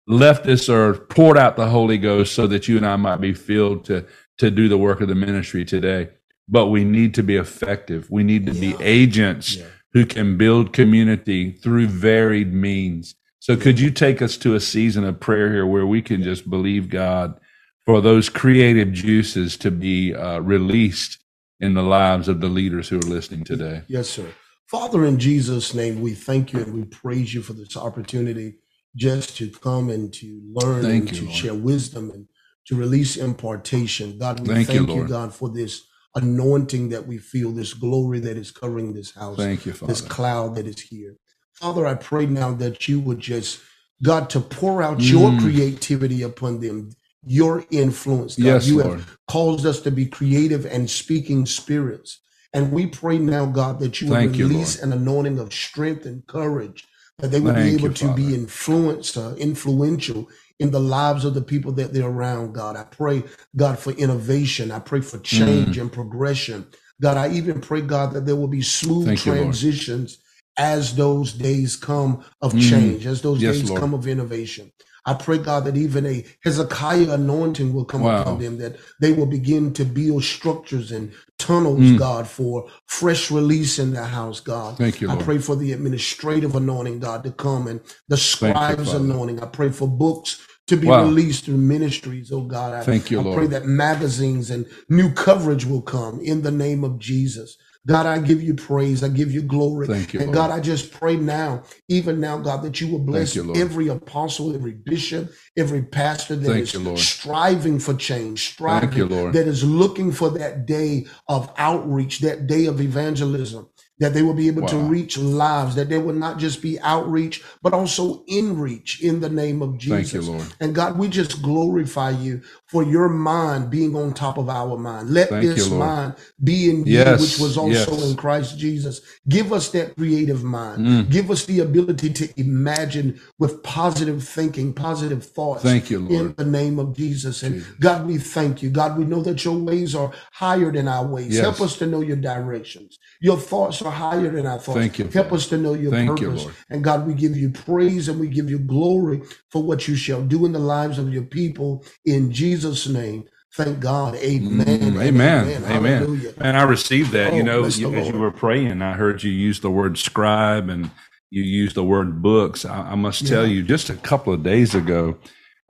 left 0.06 0.44
this 0.44 0.68
earth, 0.68 1.08
poured 1.08 1.38
out 1.38 1.56
the 1.56 1.68
Holy 1.68 1.98
Ghost 1.98 2.34
so 2.34 2.46
that 2.46 2.68
you 2.68 2.76
and 2.76 2.86
I 2.86 2.96
might 2.96 3.20
be 3.20 3.34
filled 3.34 3.84
to, 3.86 4.04
to 4.38 4.50
do 4.50 4.68
the 4.68 4.78
work 4.78 5.00
of 5.00 5.08
the 5.08 5.14
ministry 5.14 5.64
today. 5.64 6.08
But 6.48 6.66
we 6.66 6.84
need 6.84 7.14
to 7.14 7.22
be 7.22 7.36
effective. 7.36 8.10
We 8.10 8.24
need 8.24 8.46
to 8.46 8.52
yeah. 8.52 8.76
be 8.76 8.84
agents 8.84 9.56
yeah. 9.56 9.66
who 9.92 10.04
can 10.04 10.36
build 10.36 10.72
community 10.72 11.52
through 11.52 11.86
varied 11.86 12.52
means. 12.52 13.14
So 13.44 13.58
could 13.58 13.78
you 13.78 13.90
take 13.90 14.22
us 14.22 14.38
to 14.38 14.54
a 14.54 14.60
season 14.60 15.04
of 15.04 15.20
prayer 15.20 15.52
here 15.52 15.66
where 15.66 15.84
we 15.86 16.00
can 16.00 16.22
just 16.22 16.48
believe 16.48 16.88
God 16.88 17.38
for 17.84 18.00
those 18.00 18.30
creative 18.30 18.90
juices 18.90 19.58
to 19.58 19.70
be 19.70 20.14
uh, 20.14 20.38
released 20.38 21.18
in 21.60 21.74
the 21.74 21.82
lives 21.82 22.26
of 22.26 22.40
the 22.40 22.48
leaders 22.48 22.88
who 22.88 22.96
are 22.96 23.02
listening 23.02 23.44
today? 23.44 23.82
Yes, 23.86 24.08
sir. 24.08 24.26
Father, 24.66 25.04
in 25.04 25.18
Jesus' 25.18 25.74
name, 25.74 26.00
we 26.00 26.14
thank 26.14 26.54
you 26.54 26.60
and 26.60 26.72
we 26.72 26.84
praise 26.84 27.34
you 27.34 27.42
for 27.42 27.52
this 27.52 27.76
opportunity 27.76 28.54
just 28.96 29.36
to 29.36 29.50
come 29.50 29.90
and 29.90 30.10
to 30.14 30.40
learn 30.50 30.80
thank 30.80 31.08
and 31.08 31.12
you, 31.12 31.18
to 31.18 31.24
Lord. 31.26 31.36
share 31.36 31.54
wisdom 31.54 32.12
and 32.12 32.26
to 32.68 32.76
release 32.76 33.18
impartation. 33.18 34.18
God, 34.18 34.40
we 34.40 34.54
thank, 34.54 34.68
thank 34.68 34.88
you, 34.88 35.02
you, 35.02 35.06
God, 35.06 35.34
for 35.34 35.50
this 35.50 35.82
anointing 36.14 36.88
that 36.88 37.06
we 37.06 37.18
feel, 37.18 37.52
this 37.52 37.74
glory 37.74 38.20
that 38.20 38.38
is 38.38 38.50
covering 38.50 38.94
this 38.94 39.14
house, 39.14 39.36
thank 39.36 39.66
you, 39.66 39.74
Father. 39.74 39.92
this 39.92 40.00
cloud 40.00 40.54
that 40.54 40.66
is 40.66 40.80
here. 40.80 41.18
Father, 41.54 41.86
I 41.86 41.94
pray 41.94 42.26
now 42.26 42.52
that 42.52 42.88
you 42.88 43.00
would 43.00 43.20
just, 43.20 43.60
God, 44.02 44.28
to 44.30 44.40
pour 44.40 44.82
out 44.82 44.98
mm. 44.98 45.10
your 45.10 45.40
creativity 45.40 46.22
upon 46.22 46.60
them, 46.60 46.90
your 47.24 47.64
influence. 47.70 48.36
God. 48.36 48.44
Yes, 48.44 48.66
you 48.66 48.82
Lord. 48.82 48.98
have 48.98 49.18
caused 49.28 49.64
us 49.64 49.80
to 49.82 49.90
be 49.90 50.06
creative 50.06 50.66
and 50.66 50.90
speaking 50.90 51.46
spirits. 51.46 52.20
And 52.52 52.70
we 52.72 52.86
pray 52.86 53.18
now, 53.18 53.46
God, 53.46 53.80
that 53.80 54.00
you 54.00 54.10
would 54.10 54.36
release 54.36 54.76
you, 54.76 54.82
an 54.82 54.92
anointing 54.92 55.38
of 55.38 55.52
strength 55.52 56.06
and 56.06 56.26
courage, 56.26 56.86
that 57.18 57.28
they 57.28 57.40
would 57.40 57.54
Thank 57.54 57.66
be 57.66 57.74
able 57.74 57.88
you, 57.88 57.94
to 57.94 58.06
Father. 58.06 58.16
be 58.16 58.34
influenced, 58.34 59.16
uh, 59.16 59.34
influential 59.36 60.28
in 60.60 60.70
the 60.70 60.80
lives 60.80 61.24
of 61.24 61.34
the 61.34 61.42
people 61.42 61.72
that 61.72 61.92
they're 61.92 62.06
around, 62.06 62.52
God. 62.52 62.76
I 62.76 62.84
pray, 62.84 63.24
God, 63.56 63.78
for 63.78 63.92
innovation. 63.92 64.70
I 64.70 64.78
pray 64.78 65.00
for 65.00 65.18
change 65.18 65.76
mm. 65.76 65.80
and 65.80 65.92
progression. 65.92 66.66
God, 67.00 67.16
I 67.16 67.30
even 67.30 67.60
pray, 67.60 67.80
God, 67.80 68.12
that 68.12 68.24
there 68.26 68.36
will 68.36 68.48
be 68.48 68.62
smooth 68.62 69.06
Thank 69.06 69.20
transitions 69.20 70.18
as 70.56 70.94
those 70.96 71.32
days 71.32 71.76
come 71.76 72.24
of 72.40 72.52
mm. 72.52 72.68
change, 72.68 73.06
as 73.06 73.22
those 73.22 73.42
yes, 73.42 73.56
days 73.56 73.70
Lord. 73.70 73.80
come 73.80 73.94
of 73.94 74.06
innovation. 74.06 74.72
I 75.06 75.12
pray, 75.14 75.36
God, 75.36 75.64
that 75.66 75.76
even 75.76 76.06
a 76.06 76.24
Hezekiah 76.44 77.10
anointing 77.12 77.74
will 77.74 77.84
come 77.84 78.02
wow. 78.02 78.22
upon 78.22 78.38
them, 78.38 78.56
that 78.58 78.76
they 79.00 79.12
will 79.12 79.26
begin 79.26 79.74
to 79.74 79.84
build 79.84 80.24
structures 80.24 80.92
and 80.92 81.12
tunnels, 81.38 81.80
mm. 81.80 81.98
God, 81.98 82.26
for 82.26 82.70
fresh 82.86 83.30
release 83.30 83.78
in 83.78 83.92
the 83.92 84.04
house, 84.04 84.40
God. 84.40 84.78
Thank 84.78 85.02
you. 85.02 85.08
Lord. 85.08 85.20
I 85.20 85.24
pray 85.24 85.38
for 85.38 85.56
the 85.56 85.72
administrative 85.72 86.56
anointing, 86.56 87.00
God, 87.00 87.22
to 87.24 87.32
come 87.32 87.66
and 87.66 87.80
the 88.08 88.16
scribes 88.16 88.92
you, 88.92 88.98
anointing. 88.98 89.42
I 89.42 89.46
pray 89.46 89.70
for 89.70 89.86
books 89.86 90.40
to 90.68 90.76
be 90.76 90.86
wow. 90.86 91.04
released 91.04 91.44
through 91.44 91.58
ministries, 91.58 92.32
oh 92.32 92.42
God. 92.42 92.72
I, 92.72 92.82
Thank 92.82 93.10
you, 93.10 93.20
I 93.20 93.22
Lord. 93.22 93.36
pray 93.36 93.46
that 93.48 93.66
magazines 93.66 94.50
and 94.50 94.66
new 94.88 95.12
coverage 95.12 95.66
will 95.66 95.82
come 95.82 96.20
in 96.20 96.40
the 96.40 96.50
name 96.50 96.82
of 96.82 96.98
Jesus. 96.98 97.58
God, 97.86 98.06
I 98.06 98.18
give 98.18 98.42
you 98.42 98.54
praise. 98.54 99.02
I 99.02 99.08
give 99.08 99.30
you 99.30 99.42
glory. 99.42 99.86
Thank 99.86 100.14
you. 100.14 100.20
And 100.20 100.28
Lord. 100.28 100.36
God, 100.36 100.50
I 100.50 100.60
just 100.60 100.92
pray 100.92 101.16
now, 101.16 101.64
even 101.88 102.18
now, 102.18 102.38
God, 102.38 102.62
that 102.62 102.80
you 102.80 102.88
will 102.88 102.98
bless 102.98 103.36
you, 103.36 103.54
every 103.54 103.88
apostle, 103.88 104.54
every 104.54 104.72
bishop, 104.72 105.30
every 105.56 105.82
pastor 105.82 106.36
that 106.36 106.48
Thank 106.48 106.62
is 106.62 106.74
you, 106.74 106.96
striving 106.96 107.78
for 107.78 107.92
change, 107.94 108.52
striving 108.52 108.92
you, 108.96 109.08
that 109.32 109.46
is 109.46 109.62
looking 109.62 110.12
for 110.12 110.30
that 110.30 110.64
day 110.66 111.06
of 111.28 111.52
outreach, 111.58 112.20
that 112.20 112.46
day 112.46 112.66
of 112.66 112.80
evangelism 112.80 113.68
that 113.98 114.12
they 114.12 114.22
will 114.22 114.34
be 114.34 114.48
able 114.48 114.62
wow. 114.62 114.68
to 114.68 114.78
reach 114.78 115.16
lives, 115.16 115.76
that 115.76 115.88
they 115.88 115.98
will 115.98 116.14
not 116.14 116.38
just 116.38 116.60
be 116.60 116.80
outreach, 116.80 117.44
but 117.62 117.72
also 117.72 118.24
in 118.26 118.58
reach 118.58 119.02
in 119.02 119.20
the 119.20 119.28
name 119.28 119.62
of 119.62 119.78
Jesus. 119.78 120.12
Thank 120.12 120.24
you, 120.24 120.32
Lord. 120.32 120.54
And 120.60 120.74
God, 120.74 120.98
we 120.98 121.08
just 121.08 121.42
glorify 121.42 122.10
you 122.10 122.42
for 122.66 122.82
your 122.82 123.08
mind 123.08 123.70
being 123.70 123.94
on 123.94 124.12
top 124.12 124.36
of 124.36 124.48
our 124.48 124.76
mind. 124.76 125.10
Let 125.10 125.28
Thank 125.28 125.44
this 125.44 125.68
you, 125.68 125.76
mind 125.76 126.14
be 126.42 126.70
in 126.70 126.84
yes. 126.86 127.06
you, 127.20 127.24
which 127.24 127.38
was 127.38 127.56
also 127.56 127.92
yes. 127.92 128.10
in 128.10 128.16
Christ 128.16 128.58
Jesus. 128.58 129.00
Give 129.28 129.52
us 129.52 129.70
that 129.70 129.94
creative 129.94 130.42
mind. 130.42 130.84
Mm. 130.84 131.10
Give 131.10 131.30
us 131.30 131.44
the 131.44 131.60
ability 131.60 132.12
to 132.14 132.40
imagine 132.40 133.20
with 133.38 133.62
positive 133.62 134.26
thinking, 134.26 134.72
positive 134.72 135.24
thoughts. 135.24 135.62
Thank 135.62 135.90
you, 135.90 136.00
Lord. 136.00 136.12
In 136.12 136.34
the 136.34 136.44
name 136.44 136.80
of 136.80 136.96
Jesus. 136.96 137.44
And 137.44 137.56
Jesus. 137.56 137.72
God, 137.78 138.06
we 138.06 138.18
thank 138.18 138.60
you. 138.60 138.70
God, 138.70 138.98
we 138.98 139.04
know 139.04 139.22
that 139.22 139.44
your 139.44 139.56
ways 139.56 139.94
are 139.94 140.10
higher 140.32 140.72
than 140.72 140.88
our 140.88 141.06
ways. 141.06 141.34
Yes. 141.34 141.42
Help 141.42 141.60
us 141.60 141.76
to 141.78 141.86
know 141.86 142.00
your 142.00 142.16
directions. 142.16 142.98
Your 143.20 143.36
thoughts 143.36 143.83
are 143.84 143.92
higher 143.92 144.30
than 144.30 144.46
our 144.46 144.58
thoughts. 144.58 144.78
Thank 144.78 144.98
you. 144.98 145.08
Help 145.08 145.32
us 145.32 145.48
to 145.48 145.58
know 145.58 145.74
your 145.74 145.90
Thank 145.90 146.20
purpose. 146.20 146.44
You, 146.44 146.52
and 146.70 146.84
God, 146.84 147.06
we 147.06 147.14
give 147.14 147.36
you 147.36 147.50
praise 147.50 148.08
and 148.08 148.18
we 148.18 148.28
give 148.28 148.50
you 148.50 148.58
glory 148.58 149.22
for 149.50 149.62
what 149.62 149.86
you 149.88 149.96
shall 149.96 150.22
do 150.22 150.44
in 150.46 150.52
the 150.52 150.58
lives 150.58 150.98
of 150.98 151.12
your 151.12 151.24
people 151.24 151.84
in 152.04 152.32
Jesus' 152.32 152.88
name. 152.88 153.24
Thank 153.54 153.78
God. 153.78 154.16
Amen. 154.16 154.66
Mm, 154.66 155.02
amen. 155.02 155.64
Amen. 155.64 156.34
And 156.38 156.56
I 156.56 156.64
received 156.64 157.12
that. 157.12 157.32
Oh, 157.32 157.36
you 157.36 157.42
know, 157.44 157.64
you, 157.66 157.94
as 157.94 158.08
you 158.08 158.18
were 158.18 158.32
praying, 158.32 158.82
I 158.82 158.94
heard 158.94 159.22
you 159.22 159.30
use 159.30 159.60
the 159.60 159.70
word 159.70 159.96
scribe 159.96 160.68
and 160.68 160.90
you 161.30 161.42
used 161.42 161.76
the 161.76 161.84
word 161.84 162.20
books. 162.20 162.64
I, 162.64 162.90
I 162.90 162.94
must 162.96 163.26
tell 163.26 163.46
you, 163.46 163.62
just 163.62 163.90
a 163.90 163.94
couple 163.94 164.32
of 164.32 164.42
days 164.42 164.74
ago, 164.74 165.18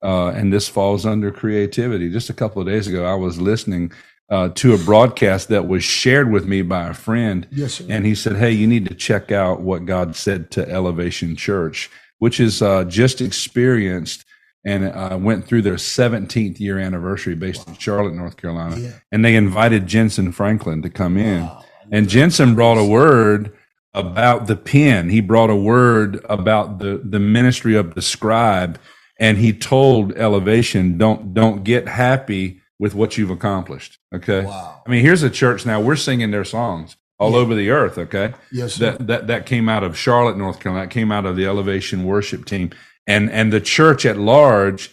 uh, 0.04 0.28
and 0.28 0.52
this 0.52 0.68
falls 0.68 1.06
under 1.06 1.30
creativity. 1.30 2.10
Just 2.10 2.30
a 2.30 2.34
couple 2.34 2.60
of 2.60 2.68
days 2.68 2.86
ago, 2.86 3.04
I 3.04 3.14
was 3.14 3.40
listening 3.40 3.90
uh, 4.30 4.50
to 4.50 4.74
a 4.74 4.78
broadcast 4.78 5.48
that 5.48 5.66
was 5.66 5.82
shared 5.82 6.30
with 6.30 6.46
me 6.46 6.62
by 6.62 6.88
a 6.88 6.94
friend. 6.94 7.48
Yes, 7.50 7.74
sir. 7.74 7.86
And 7.88 8.06
he 8.06 8.14
said, 8.14 8.36
Hey, 8.36 8.52
you 8.52 8.66
need 8.66 8.86
to 8.88 8.94
check 8.94 9.32
out 9.32 9.60
what 9.62 9.86
God 9.86 10.14
said 10.14 10.50
to 10.52 10.68
Elevation 10.70 11.36
Church, 11.36 11.90
which 12.18 12.38
is 12.38 12.62
uh, 12.62 12.84
just 12.84 13.20
experienced 13.20 14.24
and 14.64 14.86
uh, 14.86 15.18
went 15.20 15.46
through 15.46 15.62
their 15.62 15.74
17th 15.74 16.58
year 16.58 16.78
anniversary 16.78 17.34
based 17.34 17.66
wow. 17.66 17.72
in 17.72 17.78
Charlotte, 17.78 18.14
North 18.14 18.36
Carolina. 18.36 18.76
Yeah. 18.78 18.92
And 19.12 19.24
they 19.24 19.36
invited 19.36 19.86
Jentezen 19.86 20.32
Franklin 20.32 20.82
to 20.82 20.90
come 20.90 21.16
in. 21.16 21.42
Wow. 21.42 21.64
And 21.90 22.08
Jentezen 22.08 22.54
brought 22.54 22.78
a 22.78 22.84
word 22.84 23.56
about 23.92 24.46
the 24.46 24.56
pen. 24.56 25.10
He 25.10 25.20
brought 25.20 25.50
a 25.50 25.56
word 25.56 26.24
about 26.28 26.78
the, 26.78 27.00
the 27.04 27.20
ministry 27.20 27.74
of 27.74 27.94
the 27.94 28.02
scribe. 28.02 28.78
And 29.24 29.38
he 29.38 29.52
told 29.52 30.12
Elevation, 30.12 30.98
don't, 30.98 31.32
don't 31.32 31.64
get 31.64 31.88
happy 31.88 32.60
with 32.78 32.94
what 32.94 33.16
you've 33.16 33.30
accomplished. 33.30 33.98
Okay. 34.14 34.44
Wow. 34.44 34.82
I 34.86 34.90
mean, 34.90 35.00
here's 35.02 35.22
a 35.22 35.30
church 35.30 35.64
now, 35.64 35.80
we're 35.80 35.96
singing 35.96 36.30
their 36.30 36.44
songs 36.44 36.96
all 37.18 37.30
Yeah. 37.32 37.38
over 37.38 37.54
the 37.54 37.70
earth. 37.70 37.96
Okay, 37.96 38.34
Yes, 38.52 38.74
sir. 38.74 38.90
that 38.92 39.06
that 39.06 39.26
that 39.28 39.46
came 39.46 39.68
out 39.68 39.82
of 39.84 39.96
Charlotte, 39.96 40.36
North 40.36 40.58
Carolina. 40.60 40.86
That 40.86 40.92
came 40.92 41.10
out 41.12 41.24
of 41.26 41.36
the 41.36 41.46
Elevation 41.46 42.04
Worship 42.04 42.44
Team, 42.44 42.70
and 43.06 43.30
and 43.30 43.52
the 43.52 43.60
church 43.60 44.04
at 44.04 44.18
large 44.18 44.90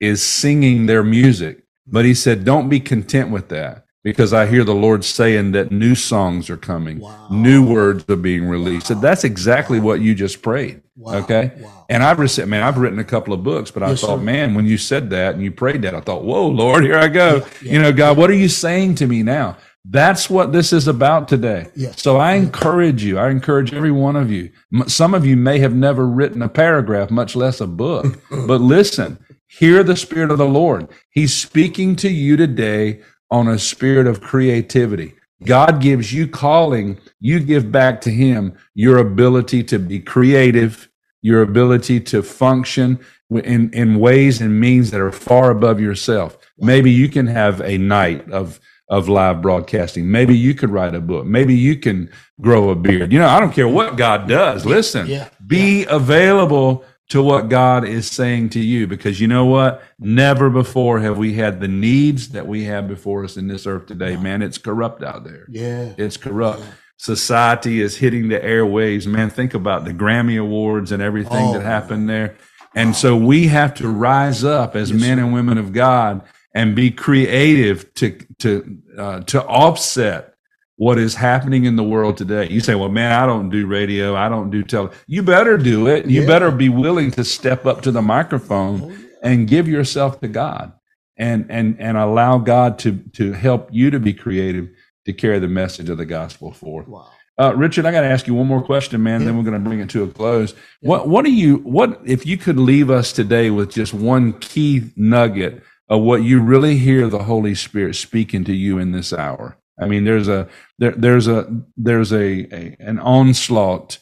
is 0.00 0.22
singing 0.22 0.86
their 0.86 1.02
music. 1.02 1.64
But 1.86 2.04
he 2.04 2.14
said, 2.14 2.44
don't 2.44 2.68
be 2.68 2.80
content 2.80 3.30
with 3.30 3.48
that 3.50 3.83
because 4.04 4.32
I 4.34 4.46
hear 4.46 4.62
the 4.64 4.74
Lord 4.74 5.02
saying 5.04 5.52
that 5.52 5.72
new 5.72 5.94
songs 5.94 6.50
are 6.50 6.56
coming, 6.58 7.00
Wow. 7.00 7.26
new 7.30 7.66
words 7.66 8.04
are 8.08 8.16
being 8.16 8.44
released. 8.46 8.86
So 8.86 8.94
that's 8.94 9.24
exactly 9.24 9.80
what 9.80 10.00
you 10.02 10.14
just 10.14 10.42
prayed. 10.42 10.82
Wow. 10.96 11.14
Okay. 11.16 11.50
Wow. 11.58 11.86
And 11.88 12.02
I've 12.04 12.18
written, 12.20 12.48
man, 12.50 12.62
I've 12.62 12.78
written 12.78 12.98
a 12.98 13.04
couple 13.04 13.32
of 13.34 13.42
books, 13.42 13.70
but 13.70 13.82
I 13.82 13.90
Yes, 13.90 14.02
thought, 14.02 14.18
sir. 14.18 14.24
man, 14.24 14.54
when 14.54 14.66
you 14.66 14.76
said 14.78 15.10
that 15.10 15.34
and 15.34 15.42
you 15.42 15.50
prayed 15.50 15.82
that, 15.82 15.94
I 15.94 16.00
thought, 16.00 16.22
whoa, 16.22 16.46
Lord, 16.46 16.84
here 16.84 16.98
I 16.98 17.08
go. 17.08 17.44
Yeah, 17.62 17.72
You 17.72 17.82
know, 17.82 17.92
God, 17.92 18.16
what 18.18 18.30
are 18.30 18.34
you 18.34 18.48
saying 18.48 18.96
to 18.96 19.06
me 19.06 19.22
now? 19.24 19.56
That's 19.86 20.30
what 20.30 20.52
this 20.52 20.72
is 20.72 20.86
about 20.88 21.28
today. 21.28 21.66
Yes. 21.74 22.00
So 22.02 22.16
I 22.16 22.34
encourage 22.34 23.02
you. 23.04 23.18
I 23.18 23.30
encourage 23.30 23.74
every 23.74 23.90
one 23.90 24.16
of 24.16 24.30
you. 24.30 24.50
Some 24.86 25.12
of 25.14 25.26
you 25.26 25.36
may 25.36 25.58
have 25.58 25.74
never 25.74 26.06
written 26.06 26.40
a 26.42 26.48
paragraph, 26.48 27.10
much 27.10 27.34
less 27.36 27.60
a 27.60 27.66
book, 27.66 28.18
but 28.30 28.60
listen, 28.62 29.18
hear 29.46 29.82
the 29.82 29.96
Spirit 29.96 30.30
of 30.30 30.38
the 30.38 30.46
Lord. 30.46 30.88
He's 31.10 31.34
speaking 31.34 31.96
to 31.96 32.08
you 32.08 32.36
today 32.38 33.00
on 33.34 33.48
a 33.48 33.58
spirit 33.58 34.06
of 34.06 34.20
creativity. 34.20 35.12
God 35.42 35.80
gives 35.80 36.12
you 36.12 36.28
calling. 36.28 36.98
You 37.18 37.40
give 37.40 37.72
back 37.72 38.00
to 38.02 38.10
Him 38.10 38.56
your 38.74 38.98
ability 38.98 39.64
to 39.64 39.78
be 39.80 39.98
creative, 39.98 40.88
your 41.20 41.42
ability 41.42 41.98
to 42.12 42.22
function 42.22 43.00
in, 43.30 43.72
in 43.74 43.98
ways 43.98 44.40
and 44.40 44.60
means 44.60 44.92
that 44.92 45.00
are 45.00 45.10
far 45.10 45.50
above 45.50 45.80
yourself. 45.80 46.38
Maybe 46.58 46.92
you 46.92 47.08
can 47.08 47.26
have 47.26 47.60
a 47.60 47.76
night 47.76 48.30
of 48.30 48.60
of 48.90 49.08
live 49.08 49.40
broadcasting. 49.40 50.08
Maybe 50.10 50.36
you 50.36 50.54
could 50.54 50.68
write 50.70 50.94
a 50.94 51.00
book. 51.00 51.24
Maybe 51.26 51.54
you 51.56 51.74
can 51.76 52.10
grow 52.42 52.68
a 52.68 52.74
beard. 52.74 53.12
You 53.14 53.18
know, 53.18 53.26
I 53.26 53.40
don't 53.40 53.52
care 53.52 53.66
what 53.66 53.96
God 53.96 54.28
does. 54.28 54.66
Listen, 54.66 55.06
Yeah. 55.06 55.30
be 55.44 55.86
available 55.86 56.84
to 57.10 57.22
what 57.22 57.48
God 57.48 57.86
is 57.86 58.10
saying 58.10 58.50
to 58.50 58.60
you 58.60 58.86
because 58.86 59.20
you 59.20 59.28
know 59.28 59.44
what? 59.44 59.82
Never 59.98 60.48
before 60.48 61.00
have 61.00 61.18
we 61.18 61.34
had 61.34 61.60
the 61.60 61.68
needs 61.68 62.30
that 62.30 62.46
we 62.46 62.64
have 62.64 62.88
before 62.88 63.24
us 63.24 63.36
in 63.36 63.46
this 63.46 63.66
earth 63.66 63.86
today. 63.86 64.16
Man, 64.16 64.42
it's 64.42 64.58
corrupt 64.58 65.02
out 65.02 65.24
there. 65.24 65.46
Yeah. 65.48 65.92
It's 65.98 66.16
corrupt. 66.16 66.62
Society 66.96 67.80
is 67.82 67.98
hitting 67.98 68.28
the 68.28 68.38
airwaves. 68.38 69.06
Man, 69.06 69.28
think 69.28 69.52
about 69.52 69.84
the 69.84 69.92
Grammy 69.92 70.40
Awards 70.40 70.92
and 70.92 71.02
everything 71.02 71.48
Oh, 71.48 71.52
that 71.52 71.62
happened 71.62 72.08
there. 72.08 72.36
And 72.74 72.96
so 72.96 73.16
we 73.16 73.48
have 73.48 73.74
to 73.74 73.88
rise 73.88 74.42
up 74.42 74.74
as 74.74 74.92
men 74.92 75.18
and 75.18 75.32
women 75.32 75.58
of 75.58 75.72
God 75.72 76.22
and 76.54 76.74
be 76.74 76.90
creative 76.90 77.92
to 77.94 78.18
to 78.38 78.78
uh, 78.96 79.20
to 79.20 79.44
offset 79.44 80.33
what 80.76 80.98
is 80.98 81.14
happening 81.14 81.64
in 81.64 81.76
the 81.76 81.84
world 81.84 82.16
today. 82.16 82.48
You 82.48 82.60
say, 82.60 82.74
"Well, 82.74 82.88
man, 82.88 83.12
I 83.12 83.26
don't 83.26 83.48
do 83.50 83.66
radio. 83.66 84.16
I 84.16 84.28
don't 84.28 84.50
do 84.50 84.62
tele." 84.62 84.90
You 85.06 85.22
better 85.22 85.56
do 85.56 85.86
it. 85.86 86.06
You 86.06 86.22
Yeah. 86.22 86.26
better 86.26 86.50
be 86.50 86.68
willing 86.68 87.10
to 87.12 87.24
step 87.24 87.66
up 87.66 87.82
to 87.82 87.90
the 87.92 88.02
microphone 88.02 88.96
and 89.22 89.46
give 89.48 89.68
yourself 89.68 90.20
to 90.20 90.28
God 90.28 90.72
and 91.16 91.46
and 91.48 91.76
and 91.78 91.96
allow 91.96 92.38
God 92.38 92.78
to 92.80 92.98
to 93.14 93.32
help 93.32 93.68
you 93.72 93.90
to 93.90 94.00
be 94.00 94.12
creative 94.12 94.68
to 95.06 95.12
carry 95.12 95.38
the 95.38 95.48
message 95.48 95.88
of 95.90 95.98
the 95.98 96.06
gospel 96.06 96.52
forth. 96.52 96.88
Wow. 96.88 97.06
Uh, 97.36 97.52
Richard, 97.56 97.84
I 97.84 97.90
got 97.90 98.02
to 98.02 98.06
ask 98.06 98.28
you 98.28 98.34
one 98.34 98.46
more 98.46 98.62
question, 98.62 99.02
man. 99.02 99.20
Yeah. 99.20 99.26
Then 99.26 99.36
we're 99.36 99.42
going 99.42 99.60
to 99.60 99.68
bring 99.68 99.80
it 99.80 99.90
to 99.90 100.04
a 100.04 100.06
close. 100.06 100.54
What 100.82 101.08
What 101.08 101.24
do 101.24 101.32
you 101.32 101.56
What 101.58 102.00
if 102.04 102.26
you 102.26 102.36
could 102.36 102.58
leave 102.58 102.90
us 102.90 103.12
today 103.12 103.50
with 103.50 103.72
just 103.72 103.92
one 103.94 104.34
key 104.34 104.90
nugget 104.96 105.62
of 105.88 106.02
what 106.02 106.22
you 106.22 106.40
really 106.40 106.78
hear 106.78 107.08
the 107.08 107.24
Holy 107.24 107.54
Spirit 107.54 107.96
speaking 107.96 108.44
to 108.44 108.54
you 108.54 108.78
in 108.78 108.92
this 108.92 109.12
hour? 109.12 109.56
I 109.80 109.86
mean, 109.86 110.04
there's 110.04 110.28
a 110.28 110.48
there, 110.78 110.92
there's 110.92 111.28
a 111.28 111.46
there's 111.76 112.12
a, 112.12 112.54
a 112.54 112.76
an 112.78 112.98
onslaught 112.98 113.98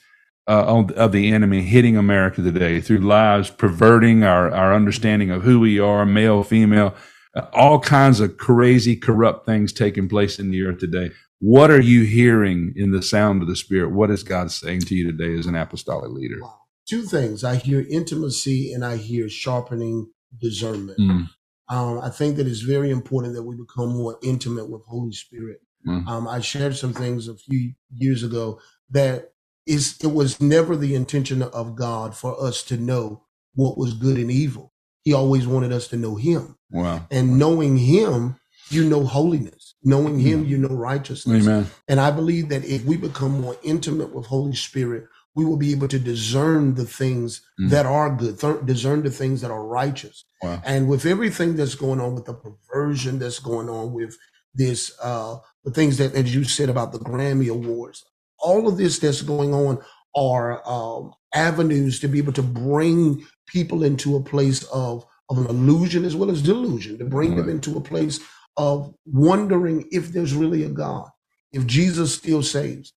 uh, 0.46 0.84
of, 0.96 1.12
the 1.12 1.32
enemy 1.32 1.62
hitting 1.62 1.96
America 1.96 2.42
today 2.42 2.80
through 2.80 2.98
lies, 2.98 3.48
perverting 3.50 4.24
our 4.24 4.50
our 4.50 4.74
understanding 4.74 5.30
of 5.30 5.42
who 5.42 5.60
we 5.60 5.78
are, 5.78 6.04
male, 6.04 6.42
female, 6.42 6.94
uh, 7.34 7.46
all 7.52 7.80
kinds 7.80 8.20
of 8.20 8.36
crazy, 8.36 8.96
corrupt 8.96 9.46
things 9.46 9.72
taking 9.72 10.08
place 10.08 10.38
in 10.38 10.50
the 10.50 10.62
earth 10.62 10.78
today. 10.78 11.10
What 11.38 11.70
are 11.70 11.80
you 11.80 12.04
hearing 12.04 12.72
in 12.76 12.92
the 12.92 13.02
sound 13.02 13.42
of 13.42 13.48
the 13.48 13.56
Spirit? 13.56 13.90
What 13.90 14.10
is 14.10 14.22
God 14.22 14.50
saying 14.50 14.82
to 14.82 14.94
you 14.94 15.10
today 15.10 15.36
as 15.36 15.46
an 15.46 15.56
apostolic 15.56 16.10
leader? 16.10 16.36
Wow. 16.40 16.58
Two 16.88 17.02
things. 17.02 17.42
I 17.42 17.56
hear 17.56 17.84
intimacy 17.88 18.72
and 18.72 18.84
I 18.84 18.96
hear 18.96 19.28
sharpening 19.28 20.12
discernment. 20.40 20.98
Mm, 20.98 21.26
Um, 21.72 22.00
I 22.02 22.10
think 22.10 22.36
that 22.36 22.46
it's 22.46 22.60
very 22.60 22.90
important 22.90 23.34
that 23.34 23.44
we 23.44 23.56
become 23.56 23.96
more 23.96 24.18
intimate 24.22 24.68
with 24.68 24.82
Holy 24.84 25.12
Spirit. 25.12 25.60
Mm. 25.86 26.06
Um, 26.06 26.28
I 26.28 26.40
shared 26.40 26.76
some 26.76 26.92
things 26.92 27.28
a 27.28 27.34
few 27.34 27.72
years 27.90 28.22
ago 28.22 28.60
that 28.90 29.32
is 29.66 29.96
it 30.02 30.08
was 30.08 30.38
never 30.38 30.76
the 30.76 30.94
intention 30.94 31.42
of 31.42 31.74
God 31.74 32.14
for 32.14 32.38
us 32.44 32.62
to 32.64 32.76
know 32.76 33.22
what 33.54 33.78
was 33.78 33.94
good 33.94 34.18
and 34.18 34.30
evil. 34.30 34.74
He 35.02 35.14
always 35.14 35.46
wanted 35.46 35.72
us 35.72 35.88
to 35.88 35.96
know 35.96 36.16
Him, 36.16 36.58
wow. 36.70 37.06
and 37.10 37.38
knowing 37.38 37.78
Him, 37.78 38.36
you 38.68 38.84
know 38.84 39.04
holiness. 39.04 39.74
Knowing 39.82 40.20
Him, 40.20 40.44
you 40.44 40.58
know 40.58 40.68
righteousness. 40.68 41.46
Amen. 41.46 41.66
And 41.88 41.98
I 41.98 42.10
believe 42.10 42.50
that 42.50 42.66
if 42.66 42.84
we 42.84 42.98
become 42.98 43.40
more 43.40 43.56
intimate 43.62 44.14
with 44.14 44.26
Holy 44.26 44.54
Spirit, 44.54 45.06
we 45.34 45.44
will 45.44 45.56
be 45.56 45.72
able 45.72 45.88
to 45.88 45.98
discern 45.98 46.74
the 46.74 46.84
things 46.84 47.40
Mm. 47.60 47.70
that 47.70 47.86
are 47.86 48.14
good, 48.14 48.38
th- 48.38 48.64
discern 48.64 49.02
the 49.02 49.10
things 49.10 49.40
that 49.40 49.50
are 49.50 49.66
righteous. 49.66 50.24
Wow. 50.42 50.60
And 50.64 50.88
with 50.88 51.06
everything 51.06 51.56
that's 51.56 51.74
going 51.74 52.00
on, 52.00 52.14
with 52.14 52.26
the 52.26 52.34
perversion 52.34 53.18
that's 53.18 53.38
going 53.38 53.68
on, 53.68 53.92
with 53.92 54.16
this, 54.54 54.92
uh, 55.02 55.36
the 55.64 55.70
things 55.70 55.96
that, 55.98 56.14
as 56.14 56.34
you 56.34 56.44
said 56.44 56.68
about 56.68 56.92
the 56.92 56.98
Grammy 56.98 57.48
Awards, 57.50 58.04
all 58.38 58.68
of 58.68 58.76
this 58.76 58.98
that's 58.98 59.22
going 59.22 59.54
on 59.54 59.78
are 60.14 60.60
um, 60.68 61.12
avenues 61.34 62.00
to 62.00 62.08
be 62.08 62.18
able 62.18 62.32
to 62.34 62.42
bring 62.42 63.24
people 63.46 63.82
into 63.84 64.16
a 64.16 64.22
place 64.22 64.64
of, 64.64 65.06
of 65.30 65.38
an 65.38 65.46
illusion 65.46 66.04
as 66.04 66.14
well 66.14 66.30
as 66.30 66.42
delusion, 66.42 66.98
to 66.98 67.04
bring 67.06 67.36
them 67.36 67.48
into 67.48 67.76
a 67.78 67.80
place 67.80 68.20
of 68.58 68.92
wondering 69.06 69.88
if 69.90 70.08
there's 70.08 70.34
really 70.34 70.64
a 70.64 70.68
God, 70.68 71.08
if 71.52 71.66
Jesus 71.66 72.14
still 72.14 72.42
saves. 72.42 72.92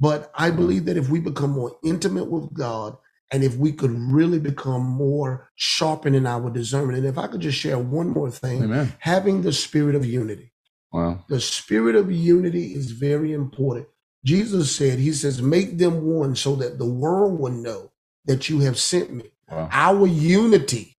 But 0.00 0.30
I 0.34 0.50
believe 0.50 0.84
that 0.86 0.96
if 0.96 1.08
we 1.08 1.20
become 1.20 1.50
more 1.50 1.76
intimate 1.84 2.30
with 2.30 2.52
God, 2.52 2.96
and 3.30 3.44
if 3.44 3.56
we 3.56 3.72
could 3.72 3.90
really 3.90 4.38
become 4.38 4.82
more 4.82 5.50
sharpened 5.54 6.16
in 6.16 6.26
our 6.26 6.50
discernment, 6.50 6.98
and 6.98 7.06
if 7.06 7.18
I 7.18 7.26
could 7.26 7.40
just 7.40 7.58
share 7.58 7.78
one 7.78 8.08
more 8.08 8.30
thing, 8.30 8.62
Amen. 8.62 8.94
having 9.00 9.42
the 9.42 9.52
spirit 9.52 9.94
of 9.94 10.06
unity. 10.06 10.52
Wow. 10.92 11.24
The 11.28 11.40
spirit 11.40 11.94
of 11.94 12.10
unity 12.10 12.72
is 12.72 12.92
very 12.92 13.32
important. 13.32 13.86
Jesus 14.24 14.74
said, 14.74 14.98
He 14.98 15.12
says, 15.12 15.42
make 15.42 15.78
them 15.78 16.04
one 16.04 16.34
so 16.36 16.56
that 16.56 16.78
the 16.78 16.86
world 16.86 17.38
will 17.38 17.52
know 17.52 17.92
that 18.24 18.48
you 18.48 18.60
have 18.60 18.78
sent 18.78 19.12
me. 19.12 19.24
Wow. 19.50 19.68
Our 19.70 20.06
unity 20.06 20.96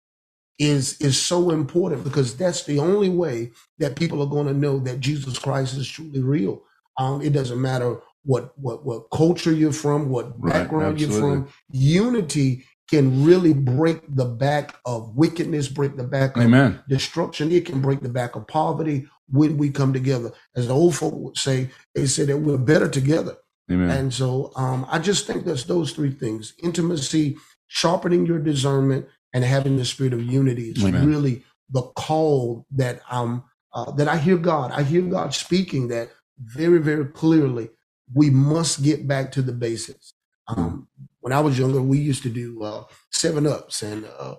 is 0.58 1.00
is 1.00 1.20
so 1.20 1.50
important 1.50 2.02
because 2.02 2.36
that's 2.36 2.64
the 2.64 2.80
only 2.80 3.08
way 3.08 3.52
that 3.78 3.96
people 3.96 4.20
are 4.20 4.26
going 4.26 4.46
to 4.46 4.52
know 4.52 4.78
that 4.80 5.00
Jesus 5.00 5.38
Christ 5.38 5.76
is 5.76 5.88
truly 5.88 6.20
real. 6.20 6.62
Um, 6.98 7.22
it 7.22 7.32
doesn't 7.32 7.60
matter 7.60 8.00
what 8.24 8.52
what 8.58 8.84
what 8.84 9.10
culture 9.12 9.52
you're 9.52 9.72
from, 9.72 10.08
what 10.08 10.32
Right, 10.38 10.52
background 10.52 11.00
you're 11.00 11.10
from. 11.10 11.48
Unity 11.70 12.64
can 12.90 13.24
really 13.24 13.52
break 13.52 14.00
the 14.08 14.24
back 14.24 14.76
of 14.86 15.14
wickedness, 15.14 15.68
break 15.68 15.96
the 15.96 16.04
back 16.04 16.36
of 16.36 16.42
Amen. 16.42 16.80
destruction. 16.88 17.52
It 17.52 17.66
can 17.66 17.80
break 17.80 18.00
the 18.00 18.08
back 18.08 18.34
of 18.34 18.46
poverty 18.46 19.06
when 19.28 19.58
we 19.58 19.70
come 19.70 19.92
together. 19.92 20.32
As 20.56 20.68
the 20.68 20.74
old 20.74 20.96
folk 20.96 21.14
would 21.14 21.36
say, 21.36 21.70
they 21.94 22.06
say 22.06 22.24
that 22.24 22.38
we're 22.38 22.56
better 22.56 22.88
together. 22.88 23.36
Amen. 23.70 23.90
And 23.90 24.14
so 24.14 24.52
um, 24.56 24.86
I 24.90 24.98
just 24.98 25.26
think 25.26 25.44
that's 25.44 25.64
those 25.64 25.92
three 25.92 26.10
things 26.10 26.54
intimacy, 26.62 27.36
sharpening 27.66 28.24
your 28.24 28.38
discernment, 28.38 29.06
and 29.34 29.44
having 29.44 29.76
the 29.76 29.84
spirit 29.84 30.14
of 30.14 30.22
unity 30.22 30.70
is 30.70 30.82
Amen. 30.82 31.06
really 31.06 31.44
the 31.70 31.82
call 31.82 32.66
that 32.70 33.00
um 33.10 33.44
uh, 33.74 33.90
that 33.92 34.08
I 34.08 34.16
hear 34.16 34.38
God. 34.38 34.72
I 34.72 34.82
hear 34.82 35.02
God 35.02 35.34
speaking 35.34 35.88
that 35.88 36.08
very, 36.40 36.78
very 36.78 37.04
clearly. 37.04 37.68
We 38.14 38.30
must 38.30 38.82
get 38.82 39.06
back 39.06 39.32
to 39.32 39.42
the 39.42 39.52
basics. 39.52 40.12
Um, 40.46 40.88
when 41.20 41.32
I 41.32 41.40
was 41.40 41.58
younger, 41.58 41.82
we 41.82 41.98
used 41.98 42.22
to 42.22 42.30
do 42.30 42.62
uh, 42.62 42.84
seven 43.10 43.46
ups 43.46 43.82
and 43.82 44.06
uh, 44.18 44.36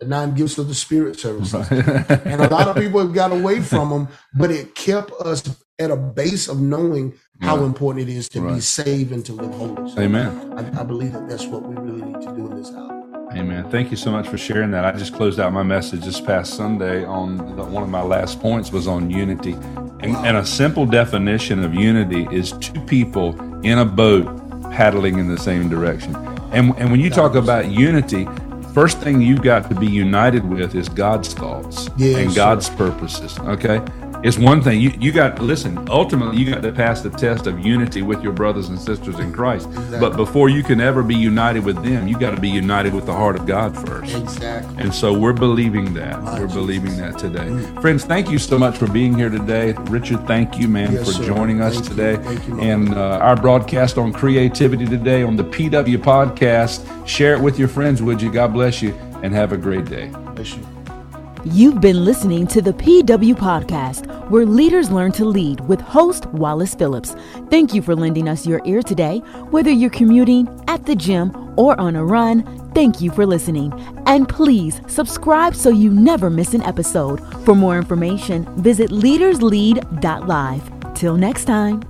the 0.00 0.06
nine 0.06 0.34
gifts 0.34 0.56
of 0.56 0.68
the 0.68 0.74
spirit 0.74 1.18
services 1.20 1.70
and 1.70 2.40
a 2.40 2.48
lot 2.48 2.68
of 2.68 2.76
people 2.76 3.00
have 3.00 3.12
got 3.12 3.32
away 3.32 3.60
from 3.60 3.90
them, 3.90 4.08
but 4.34 4.50
it 4.50 4.74
kept 4.74 5.12
us 5.20 5.42
at 5.78 5.90
a 5.90 5.96
base 5.96 6.48
of 6.48 6.60
knowing 6.60 7.12
how 7.40 7.56
Right. 7.56 7.64
important 7.66 8.08
it 8.08 8.12
is 8.12 8.28
to 8.30 8.40
be 8.54 8.60
saved 8.60 9.12
and 9.12 9.24
to 9.26 9.32
live 9.32 9.52
holy. 9.54 9.90
So 9.90 10.00
Amen. 10.00 10.52
I, 10.56 10.80
I 10.80 10.84
believe 10.84 11.12
that 11.12 11.28
that's 11.28 11.46
what 11.46 11.62
we 11.62 11.74
really 11.76 12.02
need 12.02 12.20
to 12.22 12.34
do 12.34 12.46
in 12.50 12.56
this 12.56 12.70
hour. 12.72 12.99
Amen. 13.32 13.68
Thank 13.70 13.90
you 13.92 13.96
so 13.96 14.10
much 14.10 14.26
for 14.26 14.36
sharing 14.36 14.72
that. 14.72 14.84
I 14.84 14.92
just 14.92 15.14
closed 15.14 15.38
out 15.38 15.52
my 15.52 15.62
message 15.62 16.00
this 16.04 16.20
past 16.20 16.54
Sunday 16.54 17.04
on 17.04 17.36
the, 17.56 17.64
one 17.64 17.82
of 17.82 17.88
my 17.88 18.02
last 18.02 18.40
points 18.40 18.72
was 18.72 18.88
on 18.88 19.08
unity. 19.08 19.52
And, 19.52 20.16
and 20.16 20.36
a 20.36 20.44
simple 20.44 20.84
definition 20.84 21.62
of 21.62 21.72
unity 21.72 22.26
is 22.32 22.52
two 22.52 22.80
people 22.86 23.38
in 23.64 23.78
a 23.78 23.84
boat 23.84 24.26
paddling 24.72 25.18
in 25.18 25.28
the 25.28 25.38
same 25.38 25.68
direction. 25.68 26.16
And, 26.52 26.74
and 26.76 26.90
when 26.90 26.98
you 26.98 27.08
talk 27.08 27.36
about 27.36 27.70
unity, 27.70 28.26
first 28.74 28.98
thing 28.98 29.22
you've 29.22 29.42
got 29.42 29.68
to 29.68 29.76
be 29.76 29.86
united 29.86 30.44
with 30.48 30.74
is 30.74 30.88
God's 30.88 31.32
thoughts 31.32 31.88
Yes, 31.96 32.18
and 32.18 32.30
sir. 32.32 32.36
God's 32.36 32.68
purposes. 32.70 33.38
Okay. 33.40 33.80
It's 34.22 34.38
one 34.38 34.62
thing. 34.62 34.80
You, 34.80 34.90
you 34.98 35.12
got 35.12 35.40
listen 35.40 35.88
ultimately 35.88 36.38
you 36.38 36.52
got 36.52 36.62
to 36.62 36.72
pass 36.72 37.00
the 37.00 37.10
test 37.10 37.46
of 37.46 37.58
unity 37.60 38.02
with 38.02 38.22
your 38.22 38.32
brothers 38.32 38.68
and 38.68 38.78
sisters 38.78 39.18
in 39.18 39.32
christ. 39.32 39.68
Exactly. 39.68 40.00
but 40.00 40.16
before 40.16 40.48
you 40.48 40.62
can 40.62 40.80
ever 40.80 41.02
be 41.02 41.14
united 41.14 41.64
with 41.64 41.82
them 41.82 42.06
you 42.06 42.18
got 42.18 42.34
to 42.34 42.40
be 42.40 42.48
united 42.48 42.92
with 42.94 43.06
the 43.06 43.12
heart 43.12 43.36
of 43.36 43.46
god 43.46 43.76
first. 43.86 44.14
Exactly. 44.14 44.82
And 44.82 44.94
so 44.94 45.16
we're 45.16 45.32
believing 45.32 45.94
that. 45.94 46.22
My 46.22 46.40
we're 46.40 46.46
Jesus. 46.46 46.54
believing 46.54 46.96
that 46.98 47.18
today. 47.18 47.46
Mm. 47.46 47.80
friends 47.80 48.04
thank 48.04 48.30
you 48.30 48.38
so 48.38 48.58
much 48.58 48.76
for 48.76 48.90
being 48.90 49.14
here 49.14 49.30
today. 49.30 49.72
Richard 49.88 50.26
thank 50.26 50.58
you 50.58 50.68
man 50.68 50.92
yes, 50.92 51.06
for 51.06 51.12
sir. 51.12 51.24
joining 51.24 51.60
us 51.60 51.74
thank 51.74 51.88
today. 51.88 52.12
You. 52.32 52.56
You, 52.56 52.60
and 52.60 52.94
uh, 52.94 53.18
our 53.18 53.36
broadcast 53.36 53.98
on 53.98 54.12
creativity 54.12 54.86
today 54.86 55.22
on 55.22 55.36
the 55.36 55.44
pw 55.44 55.96
podcast. 55.96 56.86
Share 57.06 57.34
it 57.34 57.40
with 57.40 57.58
your 57.58 57.68
friends 57.68 58.02
would 58.02 58.20
you? 58.20 58.30
God 58.30 58.52
bless 58.52 58.82
you 58.82 58.92
and 59.22 59.34
have 59.34 59.52
a 59.52 59.56
great 59.56 59.86
day. 59.86 60.08
Bless 60.34 60.54
you 60.54 60.79
You've 61.44 61.80
been 61.80 62.04
listening 62.04 62.46
to 62.48 62.60
the 62.60 62.74
PW 62.74 63.34
Podcast, 63.34 64.28
where 64.28 64.44
leaders 64.44 64.90
learn 64.90 65.10
to 65.12 65.24
lead 65.24 65.60
with 65.60 65.80
host 65.80 66.26
Wallace 66.26 66.74
Phillips. 66.74 67.16
Thank 67.48 67.72
you 67.72 67.80
for 67.80 67.96
lending 67.96 68.28
us 68.28 68.46
your 68.46 68.60
ear 68.66 68.82
today. 68.82 69.20
Whether 69.48 69.70
you're 69.70 69.88
commuting, 69.88 70.48
at 70.68 70.84
the 70.84 70.94
gym, 70.94 71.32
or 71.56 71.80
on 71.80 71.96
a 71.96 72.04
run, 72.04 72.44
thank 72.74 73.00
you 73.00 73.10
for 73.10 73.24
listening. 73.24 73.72
And 74.04 74.28
please 74.28 74.82
subscribe 74.86 75.54
so 75.54 75.70
you 75.70 75.90
never 75.90 76.28
miss 76.28 76.52
an 76.52 76.62
episode. 76.62 77.20
For 77.46 77.54
more 77.54 77.78
information, 77.78 78.44
visit 78.62 78.90
leaderslead.live. 78.90 80.94
Till 80.94 81.16
next 81.16 81.46
time. 81.46 81.89